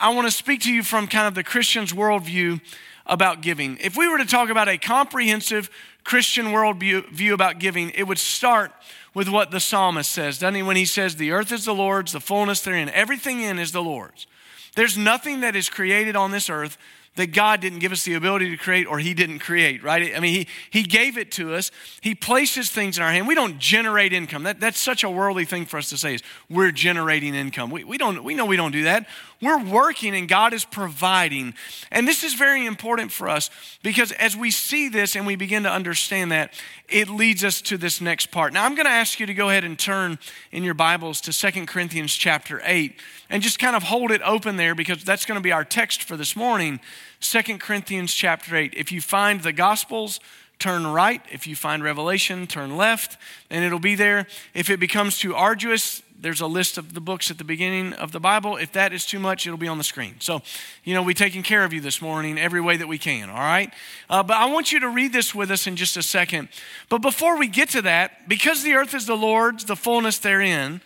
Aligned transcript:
I 0.00 0.10
want 0.14 0.28
to 0.28 0.30
speak 0.30 0.60
to 0.62 0.72
you 0.72 0.84
from 0.84 1.08
kind 1.08 1.26
of 1.26 1.34
the 1.34 1.42
Christian's 1.42 1.92
worldview 1.92 2.60
about 3.06 3.40
giving. 3.40 3.78
If 3.80 3.96
we 3.96 4.06
were 4.06 4.18
to 4.18 4.24
talk 4.24 4.48
about 4.48 4.68
a 4.68 4.78
comprehensive 4.78 5.70
Christian 6.04 6.46
worldview 6.46 7.32
about 7.32 7.58
giving, 7.58 7.90
it 7.90 8.04
would 8.04 8.18
start 8.18 8.70
with 9.12 9.28
what 9.28 9.50
the 9.50 9.58
psalmist 9.58 10.10
says, 10.10 10.38
doesn't 10.38 10.54
he? 10.54 10.62
When 10.62 10.76
he 10.76 10.84
says, 10.84 11.16
The 11.16 11.32
earth 11.32 11.50
is 11.50 11.64
the 11.64 11.74
Lord's, 11.74 12.12
the 12.12 12.20
fullness 12.20 12.60
therein, 12.60 12.90
everything 12.90 13.40
in 13.40 13.58
is 13.58 13.72
the 13.72 13.82
Lord's. 13.82 14.28
There's 14.76 14.96
nothing 14.96 15.40
that 15.40 15.56
is 15.56 15.68
created 15.68 16.14
on 16.14 16.30
this 16.30 16.48
earth 16.48 16.78
that 17.18 17.32
God 17.32 17.60
didn't 17.60 17.80
give 17.80 17.90
us 17.90 18.04
the 18.04 18.14
ability 18.14 18.48
to 18.50 18.56
create 18.56 18.86
or 18.86 19.00
He 19.00 19.12
didn't 19.12 19.40
create, 19.40 19.82
right? 19.82 20.14
I 20.16 20.20
mean, 20.20 20.34
He, 20.34 20.48
he 20.70 20.82
gave 20.84 21.18
it 21.18 21.32
to 21.32 21.54
us. 21.54 21.72
He 22.00 22.14
places 22.14 22.70
things 22.70 22.96
in 22.96 23.02
our 23.02 23.10
hand. 23.10 23.26
We 23.26 23.34
don't 23.34 23.58
generate 23.58 24.12
income. 24.12 24.44
That, 24.44 24.60
that's 24.60 24.78
such 24.78 25.02
a 25.02 25.10
worldly 25.10 25.44
thing 25.44 25.66
for 25.66 25.78
us 25.78 25.90
to 25.90 25.98
say 25.98 26.14
is 26.14 26.22
we're 26.48 26.70
generating 26.70 27.34
income. 27.34 27.70
We, 27.70 27.82
we, 27.82 27.98
don't, 27.98 28.22
we 28.22 28.34
know 28.34 28.46
we 28.46 28.56
don't 28.56 28.70
do 28.70 28.84
that. 28.84 29.08
We're 29.40 29.62
working 29.62 30.16
and 30.16 30.28
God 30.28 30.52
is 30.52 30.64
providing. 30.64 31.54
And 31.92 32.08
this 32.08 32.24
is 32.24 32.34
very 32.34 32.66
important 32.66 33.12
for 33.12 33.28
us 33.28 33.50
because 33.84 34.10
as 34.12 34.36
we 34.36 34.50
see 34.50 34.88
this 34.88 35.14
and 35.14 35.26
we 35.26 35.36
begin 35.36 35.62
to 35.62 35.70
understand 35.70 36.32
that, 36.32 36.52
it 36.88 37.08
leads 37.08 37.44
us 37.44 37.60
to 37.62 37.76
this 37.78 38.00
next 38.00 38.32
part. 38.32 38.52
Now, 38.52 38.64
I'm 38.64 38.74
going 38.74 38.86
to 38.86 38.90
ask 38.90 39.20
you 39.20 39.26
to 39.26 39.34
go 39.34 39.48
ahead 39.48 39.62
and 39.62 39.78
turn 39.78 40.18
in 40.50 40.64
your 40.64 40.74
Bibles 40.74 41.20
to 41.22 41.32
Second 41.32 41.68
Corinthians 41.68 42.14
chapter 42.14 42.60
8 42.64 43.00
and 43.30 43.42
just 43.42 43.60
kind 43.60 43.76
of 43.76 43.84
hold 43.84 44.10
it 44.10 44.22
open 44.24 44.56
there 44.56 44.74
because 44.74 45.04
that's 45.04 45.24
going 45.24 45.38
to 45.38 45.42
be 45.42 45.52
our 45.52 45.64
text 45.64 46.02
for 46.02 46.16
this 46.16 46.34
morning. 46.34 46.80
Second 47.20 47.60
Corinthians 47.60 48.12
chapter 48.14 48.56
8. 48.56 48.74
If 48.76 48.90
you 48.90 49.00
find 49.00 49.42
the 49.42 49.52
Gospels, 49.52 50.18
turn 50.58 50.86
right. 50.86 51.22
If 51.30 51.46
you 51.46 51.54
find 51.54 51.84
Revelation, 51.84 52.46
turn 52.46 52.76
left, 52.76 53.16
and 53.50 53.64
it'll 53.64 53.78
be 53.78 53.94
there. 53.94 54.26
If 54.54 54.70
it 54.70 54.80
becomes 54.80 55.18
too 55.18 55.34
arduous, 55.34 56.02
there's 56.20 56.40
a 56.40 56.46
list 56.46 56.78
of 56.78 56.94
the 56.94 57.00
books 57.00 57.30
at 57.30 57.38
the 57.38 57.44
beginning 57.44 57.92
of 57.92 58.12
the 58.12 58.20
Bible. 58.20 58.56
If 58.56 58.72
that 58.72 58.92
is 58.92 59.06
too 59.06 59.18
much, 59.18 59.46
it'll 59.46 59.58
be 59.58 59.68
on 59.68 59.78
the 59.78 59.84
screen. 59.84 60.16
So, 60.18 60.42
you 60.84 60.94
know, 60.94 61.02
we're 61.02 61.14
taking 61.14 61.42
care 61.42 61.64
of 61.64 61.72
you 61.72 61.80
this 61.80 62.02
morning 62.02 62.38
every 62.38 62.60
way 62.60 62.76
that 62.76 62.88
we 62.88 62.98
can, 62.98 63.30
all 63.30 63.36
right? 63.36 63.72
Uh, 64.10 64.22
but 64.22 64.36
I 64.36 64.46
want 64.46 64.72
you 64.72 64.80
to 64.80 64.88
read 64.88 65.12
this 65.12 65.34
with 65.34 65.50
us 65.50 65.66
in 65.66 65.76
just 65.76 65.96
a 65.96 66.02
second. 66.02 66.48
But 66.88 67.02
before 67.02 67.38
we 67.38 67.46
get 67.46 67.68
to 67.70 67.82
that, 67.82 68.28
because 68.28 68.62
the 68.62 68.74
earth 68.74 68.94
is 68.94 69.06
the 69.06 69.16
Lord's, 69.16 69.64
the 69.64 69.76
fullness 69.76 70.18
therein, 70.18 70.80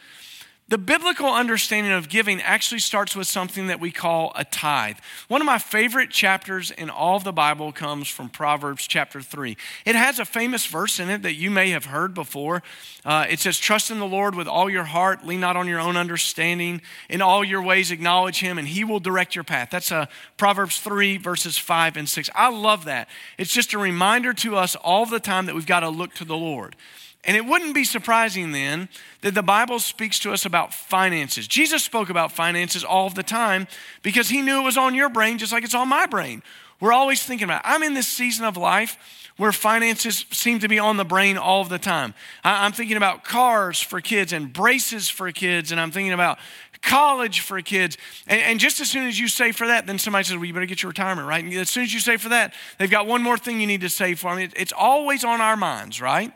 the 0.72 0.78
biblical 0.78 1.26
understanding 1.26 1.92
of 1.92 2.08
giving 2.08 2.40
actually 2.40 2.78
starts 2.78 3.14
with 3.14 3.26
something 3.26 3.66
that 3.66 3.78
we 3.78 3.90
call 3.90 4.32
a 4.36 4.42
tithe. 4.42 4.96
One 5.28 5.42
of 5.42 5.44
my 5.44 5.58
favorite 5.58 6.08
chapters 6.08 6.70
in 6.70 6.88
all 6.88 7.16
of 7.16 7.24
the 7.24 7.32
Bible 7.32 7.72
comes 7.72 8.08
from 8.08 8.30
Proverbs 8.30 8.86
chapter 8.86 9.20
3. 9.20 9.54
It 9.84 9.94
has 9.96 10.18
a 10.18 10.24
famous 10.24 10.64
verse 10.64 10.98
in 10.98 11.10
it 11.10 11.20
that 11.24 11.34
you 11.34 11.50
may 11.50 11.68
have 11.72 11.84
heard 11.84 12.14
before. 12.14 12.62
Uh, 13.04 13.26
it 13.28 13.38
says, 13.38 13.58
Trust 13.58 13.90
in 13.90 13.98
the 13.98 14.06
Lord 14.06 14.34
with 14.34 14.48
all 14.48 14.70
your 14.70 14.84
heart, 14.84 15.26
lean 15.26 15.40
not 15.40 15.58
on 15.58 15.68
your 15.68 15.78
own 15.78 15.98
understanding. 15.98 16.80
In 17.10 17.20
all 17.20 17.44
your 17.44 17.60
ways, 17.60 17.90
acknowledge 17.90 18.40
him, 18.40 18.56
and 18.56 18.66
he 18.66 18.82
will 18.82 18.98
direct 18.98 19.34
your 19.34 19.44
path. 19.44 19.68
That's 19.70 19.92
uh, 19.92 20.06
Proverbs 20.38 20.80
3, 20.80 21.18
verses 21.18 21.58
5 21.58 21.98
and 21.98 22.08
6. 22.08 22.30
I 22.34 22.48
love 22.48 22.86
that. 22.86 23.10
It's 23.36 23.52
just 23.52 23.74
a 23.74 23.78
reminder 23.78 24.32
to 24.32 24.56
us 24.56 24.74
all 24.76 25.04
the 25.04 25.20
time 25.20 25.44
that 25.44 25.54
we've 25.54 25.66
got 25.66 25.80
to 25.80 25.90
look 25.90 26.14
to 26.14 26.24
the 26.24 26.34
Lord. 26.34 26.76
And 27.24 27.36
it 27.36 27.46
wouldn't 27.46 27.74
be 27.74 27.84
surprising 27.84 28.50
then 28.50 28.88
that 29.20 29.34
the 29.34 29.42
Bible 29.42 29.78
speaks 29.78 30.18
to 30.20 30.32
us 30.32 30.44
about 30.44 30.74
finances. 30.74 31.46
Jesus 31.46 31.84
spoke 31.84 32.10
about 32.10 32.32
finances 32.32 32.82
all 32.82 33.10
the 33.10 33.22
time 33.22 33.68
because 34.02 34.28
he 34.28 34.42
knew 34.42 34.60
it 34.60 34.64
was 34.64 34.76
on 34.76 34.94
your 34.94 35.08
brain 35.08 35.38
just 35.38 35.52
like 35.52 35.62
it's 35.62 35.74
on 35.74 35.88
my 35.88 36.06
brain. 36.06 36.42
We're 36.80 36.92
always 36.92 37.22
thinking 37.22 37.44
about 37.44 37.64
it. 37.64 37.68
I'm 37.68 37.84
in 37.84 37.94
this 37.94 38.08
season 38.08 38.44
of 38.44 38.56
life 38.56 38.98
where 39.36 39.52
finances 39.52 40.26
seem 40.32 40.58
to 40.58 40.68
be 40.68 40.80
on 40.80 40.96
the 40.96 41.04
brain 41.04 41.38
all 41.38 41.64
the 41.64 41.78
time. 41.78 42.12
I'm 42.42 42.72
thinking 42.72 42.96
about 42.96 43.22
cars 43.22 43.80
for 43.80 44.00
kids 44.00 44.32
and 44.32 44.52
braces 44.52 45.08
for 45.08 45.30
kids, 45.30 45.70
and 45.70 45.80
I'm 45.80 45.92
thinking 45.92 46.12
about 46.12 46.38
college 46.82 47.40
for 47.40 47.62
kids. 47.62 47.96
And, 48.26 48.40
and, 48.42 48.60
just 48.60 48.80
as 48.80 48.90
soon 48.90 49.06
as 49.06 49.18
you 49.18 49.28
save 49.28 49.56
for 49.56 49.68
that, 49.68 49.86
then 49.86 49.98
somebody 49.98 50.24
says, 50.24 50.36
Well, 50.36 50.44
you 50.44 50.52
better 50.52 50.66
get 50.66 50.82
your 50.82 50.90
retirement, 50.90 51.28
right? 51.28 51.42
And 51.42 51.54
as 51.54 51.70
soon 51.70 51.84
as 51.84 51.94
you 51.94 52.00
save 52.00 52.20
for 52.20 52.30
that, 52.30 52.52
they've 52.78 52.90
got 52.90 53.06
one 53.06 53.22
more 53.22 53.38
thing 53.38 53.60
you 53.60 53.66
need 53.68 53.82
to 53.82 53.88
save 53.88 54.18
for. 54.18 54.28
I 54.28 54.36
mean, 54.36 54.52
it's 54.56 54.72
always 54.76 55.24
on 55.24 55.40
our 55.40 55.56
minds, 55.56 56.00
right? 56.00 56.32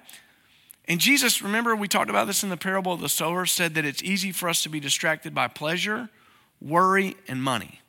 And 0.88 1.00
Jesus, 1.00 1.42
remember 1.42 1.74
we 1.74 1.88
talked 1.88 2.10
about 2.10 2.26
this 2.26 2.42
in 2.42 2.48
the 2.48 2.56
parable 2.56 2.92
of 2.92 3.00
the 3.00 3.08
sower, 3.08 3.44
said 3.47 3.74
that 3.74 3.84
it's 3.84 4.02
easy 4.02 4.32
for 4.32 4.48
us 4.48 4.62
to 4.62 4.69
be 4.69 4.80
distracted 4.80 5.34
by 5.34 5.48
pleasure, 5.48 6.08
worry, 6.60 7.16
and 7.26 7.42
money. 7.42 7.80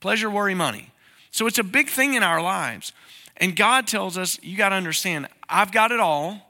Pleasure, 0.00 0.30
worry, 0.30 0.54
money. 0.54 0.90
So 1.30 1.46
it's 1.46 1.58
a 1.58 1.64
big 1.64 1.88
thing 1.88 2.14
in 2.14 2.22
our 2.22 2.42
lives. 2.42 2.92
And 3.36 3.54
God 3.54 3.86
tells 3.86 4.16
us, 4.16 4.38
you 4.42 4.56
got 4.56 4.70
to 4.70 4.76
understand, 4.76 5.28
I've 5.48 5.70
got 5.70 5.92
it 5.92 6.00
all, 6.00 6.48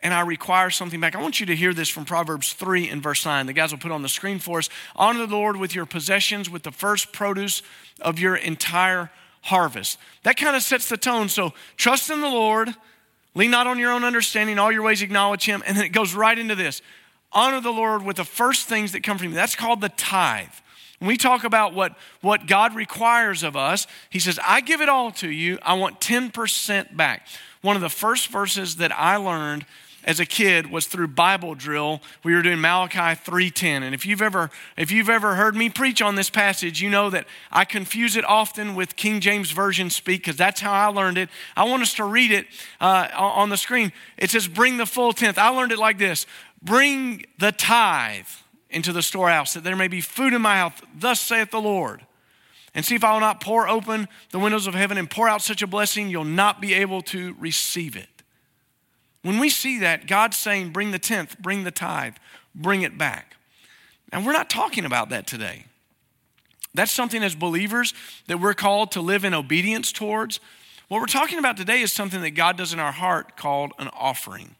and 0.00 0.12
I 0.12 0.22
require 0.22 0.70
something 0.70 1.00
back. 1.00 1.14
I 1.14 1.20
want 1.20 1.38
you 1.38 1.46
to 1.46 1.54
hear 1.54 1.72
this 1.72 1.88
from 1.88 2.04
Proverbs 2.04 2.54
3 2.54 2.88
and 2.88 3.02
verse 3.02 3.24
9. 3.24 3.46
The 3.46 3.52
guys 3.52 3.70
will 3.70 3.78
put 3.78 3.92
on 3.92 4.02
the 4.02 4.08
screen 4.08 4.38
for 4.38 4.58
us. 4.58 4.68
Honor 4.96 5.26
the 5.26 5.36
Lord 5.36 5.56
with 5.56 5.74
your 5.74 5.86
possessions, 5.86 6.50
with 6.50 6.64
the 6.64 6.72
first 6.72 7.12
produce 7.12 7.62
of 8.00 8.18
your 8.18 8.34
entire 8.34 9.10
harvest. 9.42 9.98
That 10.24 10.36
kind 10.36 10.56
of 10.56 10.62
sets 10.62 10.88
the 10.88 10.96
tone. 10.96 11.28
So 11.28 11.52
trust 11.76 12.10
in 12.10 12.20
the 12.20 12.28
Lord 12.28 12.74
Lean 13.34 13.50
not 13.50 13.66
on 13.66 13.78
your 13.78 13.92
own 13.92 14.04
understanding, 14.04 14.58
all 14.58 14.70
your 14.70 14.82
ways 14.82 15.02
acknowledge 15.02 15.44
him. 15.44 15.62
And 15.66 15.76
then 15.76 15.84
it 15.84 15.90
goes 15.90 16.14
right 16.14 16.38
into 16.38 16.54
this 16.54 16.82
honor 17.32 17.60
the 17.60 17.70
Lord 17.70 18.02
with 18.02 18.16
the 18.16 18.24
first 18.24 18.68
things 18.68 18.92
that 18.92 19.02
come 19.02 19.18
from 19.18 19.28
you. 19.28 19.34
That's 19.34 19.56
called 19.56 19.80
the 19.80 19.88
tithe. 19.88 20.48
When 20.98 21.08
we 21.08 21.16
talk 21.16 21.44
about 21.44 21.74
what, 21.74 21.96
what 22.20 22.46
God 22.46 22.76
requires 22.76 23.42
of 23.42 23.56
us, 23.56 23.86
He 24.10 24.18
says, 24.18 24.38
I 24.46 24.60
give 24.60 24.80
it 24.80 24.88
all 24.88 25.10
to 25.12 25.28
you. 25.28 25.58
I 25.62 25.74
want 25.74 26.00
10% 26.00 26.96
back. 26.96 27.26
One 27.60 27.74
of 27.74 27.82
the 27.82 27.88
first 27.88 28.28
verses 28.28 28.76
that 28.76 28.92
I 28.96 29.16
learned 29.16 29.66
as 30.04 30.20
a 30.20 30.26
kid 30.26 30.70
was 30.70 30.86
through 30.86 31.08
Bible 31.08 31.54
drill. 31.54 32.02
We 32.24 32.34
were 32.34 32.42
doing 32.42 32.60
Malachi 32.60 33.14
3:10. 33.14 33.82
And 33.82 33.94
if 33.94 34.04
you've 34.04 34.22
ever 34.22 34.50
if 34.76 34.90
you've 34.90 35.08
ever 35.08 35.34
heard 35.34 35.54
me 35.54 35.68
preach 35.68 36.02
on 36.02 36.14
this 36.14 36.30
passage, 36.30 36.80
you 36.80 36.90
know 36.90 37.10
that 37.10 37.26
I 37.50 37.64
confuse 37.64 38.16
it 38.16 38.24
often 38.24 38.74
with 38.74 38.96
King 38.96 39.20
James 39.20 39.50
version 39.50 39.90
speak 39.90 40.22
because 40.22 40.36
that's 40.36 40.60
how 40.60 40.72
I 40.72 40.86
learned 40.86 41.18
it. 41.18 41.28
I 41.56 41.64
want 41.64 41.82
us 41.82 41.94
to 41.94 42.04
read 42.04 42.32
it 42.32 42.46
uh, 42.80 43.08
on 43.16 43.50
the 43.50 43.56
screen. 43.56 43.92
It 44.16 44.30
says, 44.30 44.48
"Bring 44.48 44.76
the 44.76 44.86
full 44.86 45.12
tenth." 45.12 45.38
I 45.38 45.48
learned 45.48 45.72
it 45.72 45.78
like 45.78 45.98
this: 45.98 46.26
"Bring 46.62 47.24
the 47.38 47.52
tithe 47.52 48.28
into 48.70 48.92
the 48.92 49.02
storehouse, 49.02 49.54
that 49.54 49.64
there 49.64 49.76
may 49.76 49.88
be 49.88 50.00
food 50.00 50.32
in 50.32 50.42
my 50.42 50.56
house. 50.56 50.74
Thus 50.94 51.20
saith 51.20 51.50
the 51.50 51.60
Lord." 51.60 52.06
And 52.74 52.86
see 52.86 52.94
if 52.94 53.04
I 53.04 53.12
will 53.12 53.20
not 53.20 53.42
pour 53.42 53.68
open 53.68 54.08
the 54.30 54.38
windows 54.38 54.66
of 54.66 54.72
heaven 54.72 54.96
and 54.96 55.10
pour 55.10 55.28
out 55.28 55.42
such 55.42 55.60
a 55.60 55.66
blessing, 55.66 56.08
you'll 56.08 56.24
not 56.24 56.58
be 56.58 56.72
able 56.72 57.02
to 57.02 57.36
receive 57.38 57.96
it. 57.96 58.08
When 59.22 59.38
we 59.38 59.48
see 59.48 59.78
that, 59.78 60.06
God's 60.06 60.36
saying, 60.36 60.70
bring 60.70 60.90
the 60.90 60.98
tenth, 60.98 61.38
bring 61.38 61.64
the 61.64 61.70
tithe, 61.70 62.16
bring 62.54 62.82
it 62.82 62.98
back. 62.98 63.36
And 64.12 64.26
we're 64.26 64.32
not 64.32 64.50
talking 64.50 64.84
about 64.84 65.08
that 65.10 65.26
today. 65.26 65.66
That's 66.74 66.92
something 66.92 67.22
as 67.22 67.34
believers 67.34 67.94
that 68.26 68.40
we're 68.40 68.54
called 68.54 68.92
to 68.92 69.00
live 69.00 69.24
in 69.24 69.34
obedience 69.34 69.92
towards. 69.92 70.40
What 70.88 71.00
we're 71.00 71.06
talking 71.06 71.38
about 71.38 71.56
today 71.56 71.80
is 71.80 71.92
something 71.92 72.20
that 72.22 72.30
God 72.30 72.56
does 72.56 72.72
in 72.72 72.78
our 72.78 72.92
heart 72.92 73.36
called 73.36 73.72
an 73.78 73.88
offering. 73.94 74.56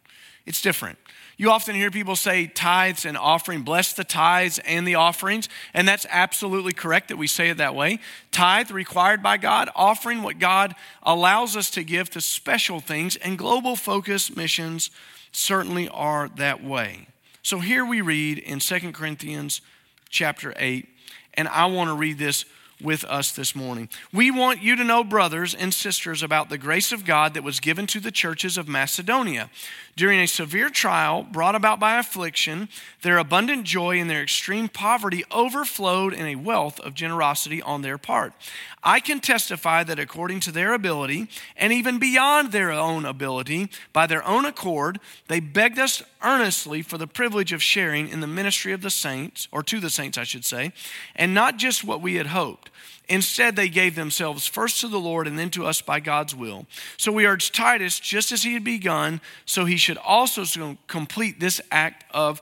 It's 0.46 0.62
different. 0.62 0.98
You 1.42 1.50
often 1.50 1.74
hear 1.74 1.90
people 1.90 2.14
say 2.14 2.46
tithes 2.46 3.04
and 3.04 3.18
offering, 3.18 3.62
bless 3.62 3.94
the 3.94 4.04
tithes 4.04 4.60
and 4.60 4.86
the 4.86 4.94
offerings, 4.94 5.48
and 5.74 5.88
that's 5.88 6.06
absolutely 6.08 6.72
correct 6.72 7.08
that 7.08 7.16
we 7.16 7.26
say 7.26 7.50
it 7.50 7.56
that 7.56 7.74
way. 7.74 7.98
Tithe 8.30 8.70
required 8.70 9.24
by 9.24 9.38
God, 9.38 9.68
offering 9.74 10.22
what 10.22 10.38
God 10.38 10.76
allows 11.02 11.56
us 11.56 11.68
to 11.70 11.82
give 11.82 12.08
to 12.10 12.20
special 12.20 12.78
things, 12.78 13.16
and 13.16 13.36
global 13.36 13.74
focus 13.74 14.36
missions 14.36 14.92
certainly 15.32 15.88
are 15.88 16.28
that 16.36 16.62
way. 16.62 17.08
So 17.42 17.58
here 17.58 17.84
we 17.84 18.02
read 18.02 18.38
in 18.38 18.60
2 18.60 18.92
Corinthians 18.92 19.62
chapter 20.10 20.54
8, 20.56 20.88
and 21.34 21.48
I 21.48 21.66
want 21.66 21.90
to 21.90 21.94
read 21.94 22.18
this 22.18 22.44
with 22.82 23.04
us 23.04 23.32
this 23.32 23.54
morning. 23.54 23.88
We 24.12 24.30
want 24.30 24.62
you 24.62 24.76
to 24.76 24.84
know, 24.84 25.04
brothers 25.04 25.54
and 25.54 25.72
sisters, 25.72 26.22
about 26.22 26.48
the 26.48 26.58
grace 26.58 26.92
of 26.92 27.04
God 27.04 27.34
that 27.34 27.44
was 27.44 27.60
given 27.60 27.86
to 27.88 28.00
the 28.00 28.10
churches 28.10 28.58
of 28.58 28.68
Macedonia. 28.68 29.50
During 29.94 30.20
a 30.20 30.26
severe 30.26 30.70
trial 30.70 31.22
brought 31.22 31.54
about 31.54 31.78
by 31.78 31.98
affliction, 31.98 32.68
their 33.02 33.18
abundant 33.18 33.64
joy 33.64 33.98
and 33.98 34.08
their 34.08 34.22
extreme 34.22 34.68
poverty 34.68 35.22
overflowed 35.30 36.14
in 36.14 36.26
a 36.26 36.36
wealth 36.36 36.80
of 36.80 36.94
generosity 36.94 37.60
on 37.60 37.82
their 37.82 37.98
part. 37.98 38.32
I 38.82 39.00
can 39.00 39.20
testify 39.20 39.84
that 39.84 39.98
according 39.98 40.40
to 40.40 40.52
their 40.52 40.72
ability, 40.72 41.28
and 41.56 41.72
even 41.72 41.98
beyond 41.98 42.52
their 42.52 42.72
own 42.72 43.04
ability, 43.04 43.68
by 43.92 44.06
their 44.06 44.26
own 44.26 44.44
accord, 44.44 44.98
they 45.28 45.40
begged 45.40 45.78
us 45.78 46.02
earnestly 46.22 46.82
for 46.82 46.98
the 46.98 47.06
privilege 47.06 47.52
of 47.52 47.62
sharing 47.62 48.08
in 48.08 48.20
the 48.20 48.26
ministry 48.26 48.72
of 48.72 48.80
the 48.80 48.90
saints, 48.90 49.46
or 49.52 49.62
to 49.62 49.78
the 49.78 49.90
saints, 49.90 50.18
I 50.18 50.24
should 50.24 50.44
say, 50.44 50.72
and 51.14 51.34
not 51.34 51.58
just 51.58 51.84
what 51.84 52.00
we 52.00 52.16
had 52.16 52.28
hoped 52.28 52.70
Instead, 53.08 53.56
they 53.56 53.68
gave 53.68 53.94
themselves 53.94 54.46
first 54.46 54.80
to 54.80 54.88
the 54.88 55.00
Lord 55.00 55.26
and 55.26 55.38
then 55.38 55.50
to 55.50 55.66
us 55.66 55.82
by 55.82 56.00
God's 56.00 56.34
will. 56.34 56.66
So 56.96 57.12
we 57.12 57.26
urge 57.26 57.52
Titus, 57.52 57.98
just 57.98 58.32
as 58.32 58.42
he 58.42 58.54
had 58.54 58.64
begun, 58.64 59.20
so 59.44 59.64
he 59.64 59.76
should 59.76 59.98
also 59.98 60.78
complete 60.86 61.40
this 61.40 61.60
act 61.70 62.04
of 62.12 62.40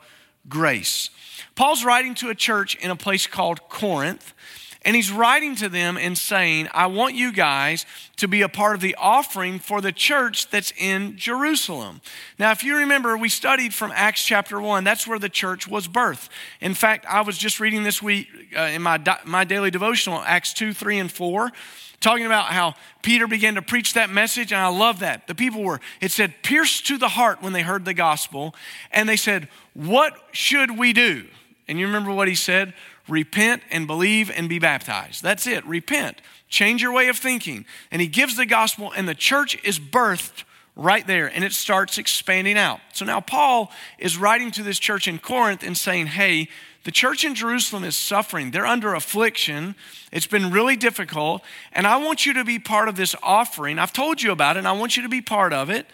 grace. 0.48 1.10
Paul's 1.54 1.84
writing 1.84 2.14
to 2.16 2.28
a 2.28 2.34
church 2.34 2.74
in 2.76 2.90
a 2.90 2.96
place 2.96 3.26
called 3.26 3.68
Corinth. 3.68 4.32
And 4.82 4.96
he's 4.96 5.12
writing 5.12 5.56
to 5.56 5.68
them 5.68 5.98
and 5.98 6.16
saying, 6.16 6.68
I 6.72 6.86
want 6.86 7.14
you 7.14 7.32
guys 7.32 7.84
to 8.16 8.26
be 8.26 8.40
a 8.40 8.48
part 8.48 8.74
of 8.74 8.80
the 8.80 8.94
offering 8.98 9.58
for 9.58 9.82
the 9.82 9.92
church 9.92 10.48
that's 10.48 10.72
in 10.78 11.18
Jerusalem. 11.18 12.00
Now, 12.38 12.50
if 12.50 12.64
you 12.64 12.76
remember, 12.76 13.16
we 13.16 13.28
studied 13.28 13.74
from 13.74 13.92
Acts 13.94 14.24
chapter 14.24 14.58
1. 14.58 14.82
That's 14.84 15.06
where 15.06 15.18
the 15.18 15.28
church 15.28 15.68
was 15.68 15.86
birthed. 15.86 16.30
In 16.62 16.72
fact, 16.72 17.04
I 17.06 17.20
was 17.20 17.36
just 17.36 17.60
reading 17.60 17.82
this 17.82 18.02
week 18.02 18.28
uh, 18.56 18.62
in 18.62 18.80
my, 18.80 18.98
my 19.24 19.44
daily 19.44 19.70
devotional, 19.70 20.20
Acts 20.20 20.54
2, 20.54 20.72
3, 20.72 20.98
and 20.98 21.12
4 21.12 21.52
talking 22.00 22.24
about 22.24 22.46
how 22.46 22.74
Peter 23.02 23.26
began 23.26 23.54
to 23.54 23.62
preach 23.62 23.92
that 23.92 24.08
message, 24.08 24.52
and 24.52 24.60
I 24.60 24.68
love 24.68 25.00
that. 25.00 25.26
The 25.26 25.34
people 25.34 25.62
were, 25.62 25.80
it 26.00 26.10
said, 26.10 26.34
pierced 26.42 26.86
to 26.86 26.96
the 26.96 27.08
heart 27.08 27.42
when 27.42 27.52
they 27.52 27.62
heard 27.62 27.84
the 27.84 27.94
gospel, 27.94 28.54
and 28.90 29.06
they 29.08 29.16
said, 29.16 29.48
What 29.74 30.14
should 30.32 30.78
we 30.78 30.92
do? 30.92 31.26
And 31.68 31.78
you 31.78 31.86
remember 31.86 32.10
what 32.10 32.26
he 32.26 32.34
said? 32.34 32.74
Repent 33.10 33.62
and 33.70 33.86
believe 33.86 34.30
and 34.30 34.48
be 34.48 34.58
baptized. 34.58 35.22
That's 35.22 35.46
it. 35.46 35.64
Repent. 35.66 36.20
Change 36.48 36.82
your 36.82 36.92
way 36.92 37.08
of 37.08 37.16
thinking. 37.16 37.64
And 37.90 38.00
he 38.00 38.08
gives 38.08 38.36
the 38.36 38.46
gospel, 38.46 38.92
and 38.96 39.08
the 39.08 39.14
church 39.14 39.62
is 39.64 39.78
birthed 39.78 40.44
right 40.76 41.06
there, 41.06 41.26
and 41.26 41.44
it 41.44 41.52
starts 41.52 41.98
expanding 41.98 42.56
out. 42.56 42.80
So 42.92 43.04
now 43.04 43.20
Paul 43.20 43.70
is 43.98 44.16
writing 44.16 44.50
to 44.52 44.62
this 44.62 44.78
church 44.78 45.06
in 45.06 45.18
Corinth 45.18 45.62
and 45.62 45.76
saying, 45.76 46.06
Hey, 46.08 46.48
the 46.84 46.90
church 46.90 47.24
in 47.24 47.34
Jerusalem 47.34 47.84
is 47.84 47.94
suffering. 47.94 48.50
They're 48.50 48.66
under 48.66 48.94
affliction. 48.94 49.74
It's 50.12 50.26
been 50.26 50.50
really 50.50 50.76
difficult. 50.76 51.42
And 51.72 51.86
I 51.86 51.98
want 51.98 52.24
you 52.24 52.32
to 52.34 52.44
be 52.44 52.58
part 52.58 52.88
of 52.88 52.96
this 52.96 53.14
offering. 53.22 53.78
I've 53.78 53.92
told 53.92 54.22
you 54.22 54.32
about 54.32 54.56
it, 54.56 54.60
and 54.60 54.68
I 54.68 54.72
want 54.72 54.96
you 54.96 55.02
to 55.02 55.08
be 55.08 55.20
part 55.20 55.52
of 55.52 55.68
it. 55.68 55.86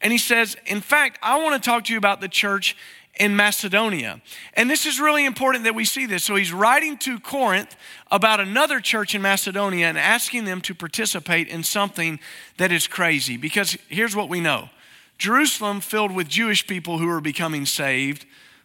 And 0.00 0.12
he 0.12 0.18
says, 0.18 0.56
In 0.66 0.80
fact, 0.80 1.18
I 1.22 1.42
want 1.42 1.60
to 1.60 1.66
talk 1.66 1.84
to 1.84 1.92
you 1.92 1.98
about 1.98 2.20
the 2.20 2.28
church 2.28 2.76
in 3.18 3.36
Macedonia. 3.36 4.20
And 4.54 4.70
this 4.70 4.86
is 4.86 5.00
really 5.00 5.24
important 5.24 5.64
that 5.64 5.74
we 5.74 5.84
see 5.84 6.06
this. 6.06 6.24
So 6.24 6.36
he's 6.36 6.52
writing 6.52 6.96
to 6.98 7.18
Corinth 7.18 7.76
about 8.10 8.40
another 8.40 8.80
church 8.80 9.14
in 9.14 9.22
Macedonia 9.22 9.86
and 9.86 9.98
asking 9.98 10.44
them 10.44 10.60
to 10.62 10.74
participate 10.74 11.48
in 11.48 11.62
something 11.62 12.20
that 12.56 12.72
is 12.72 12.86
crazy. 12.86 13.36
Because 13.36 13.76
here's 13.88 14.16
what 14.16 14.28
we 14.28 14.40
know 14.40 14.70
Jerusalem 15.18 15.80
filled 15.80 16.14
with 16.14 16.28
Jewish 16.28 16.66
people 16.66 16.98
who 16.98 17.08
are 17.08 17.20
becoming 17.20 17.66
saved. 17.66 18.24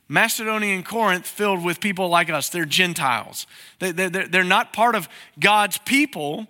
Macedonia 0.09 0.75
and 0.75 0.85
Corinth 0.85 1.25
filled 1.25 1.63
with 1.63 1.79
people 1.79 2.09
like 2.09 2.29
us. 2.29 2.49
They're 2.49 2.65
Gentiles. 2.65 3.47
They're 3.79 4.43
not 4.43 4.73
part 4.73 4.95
of 4.95 5.07
God's 5.39 5.77
people. 5.79 6.47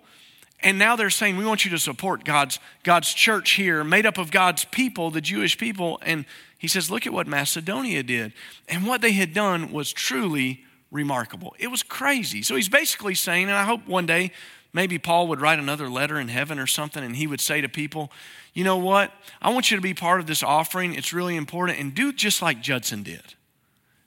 And 0.64 0.78
now 0.78 0.96
they're 0.96 1.10
saying, 1.10 1.36
we 1.36 1.44
want 1.44 1.66
you 1.66 1.70
to 1.72 1.78
support 1.78 2.24
God's, 2.24 2.58
God's 2.82 3.12
church 3.12 3.52
here, 3.52 3.84
made 3.84 4.06
up 4.06 4.16
of 4.16 4.30
God's 4.30 4.64
people, 4.64 5.10
the 5.10 5.20
Jewish 5.20 5.58
people. 5.58 6.00
And 6.02 6.24
he 6.56 6.68
says, 6.68 6.90
Look 6.90 7.06
at 7.06 7.12
what 7.12 7.26
Macedonia 7.26 8.02
did. 8.02 8.32
And 8.66 8.86
what 8.86 9.02
they 9.02 9.12
had 9.12 9.34
done 9.34 9.70
was 9.70 9.92
truly 9.92 10.64
remarkable. 10.90 11.54
It 11.58 11.68
was 11.68 11.82
crazy. 11.82 12.42
So 12.42 12.56
he's 12.56 12.70
basically 12.70 13.14
saying, 13.14 13.44
and 13.44 13.52
I 13.52 13.64
hope 13.64 13.86
one 13.86 14.06
day 14.06 14.32
maybe 14.72 14.98
Paul 14.98 15.28
would 15.28 15.40
write 15.42 15.58
another 15.58 15.90
letter 15.90 16.18
in 16.18 16.28
heaven 16.28 16.58
or 16.58 16.66
something, 16.66 17.04
and 17.04 17.14
he 17.14 17.26
would 17.26 17.42
say 17.42 17.60
to 17.60 17.68
people, 17.68 18.10
You 18.54 18.64
know 18.64 18.78
what? 18.78 19.12
I 19.42 19.52
want 19.52 19.70
you 19.70 19.76
to 19.76 19.82
be 19.82 19.92
part 19.92 20.18
of 20.18 20.26
this 20.26 20.42
offering. 20.42 20.94
It's 20.94 21.12
really 21.12 21.36
important. 21.36 21.78
And 21.78 21.94
do 21.94 22.10
just 22.10 22.40
like 22.40 22.62
Judson 22.62 23.02
did. 23.02 23.34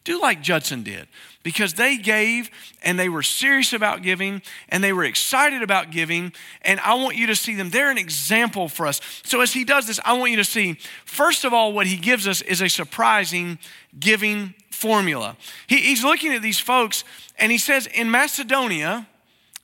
Do 0.07 0.21
like 0.21 0.41
Judson 0.41 0.83
did 0.83 1.05
because 1.43 1.73
they 1.73 1.97
gave 1.97 2.49
and 2.81 2.97
they 2.97 3.09
were 3.09 3.21
serious 3.21 3.73
about 3.73 4.03
giving 4.03 4.41
and 4.69 4.81
they 4.81 4.93
were 4.93 5.03
excited 5.03 5.61
about 5.61 5.91
giving. 5.91 6.31
And 6.61 6.79
I 6.79 6.93
want 6.93 7.17
you 7.17 7.27
to 7.27 7.35
see 7.35 7.55
them. 7.55 7.71
They're 7.71 7.91
an 7.91 7.97
example 7.97 8.69
for 8.69 8.87
us. 8.87 9.01
So, 9.25 9.41
as 9.41 9.51
he 9.51 9.65
does 9.65 9.85
this, 9.85 9.99
I 10.05 10.13
want 10.13 10.31
you 10.31 10.37
to 10.37 10.45
see, 10.45 10.77
first 11.03 11.43
of 11.43 11.53
all, 11.53 11.73
what 11.73 11.87
he 11.87 11.97
gives 11.97 12.25
us 12.25 12.41
is 12.41 12.61
a 12.61 12.69
surprising 12.69 13.59
giving 13.99 14.53
formula. 14.71 15.35
He, 15.67 15.81
he's 15.81 16.05
looking 16.05 16.31
at 16.31 16.41
these 16.41 16.57
folks 16.61 17.03
and 17.37 17.51
he 17.51 17.57
says, 17.57 17.85
in 17.85 18.09
Macedonia, 18.09 19.09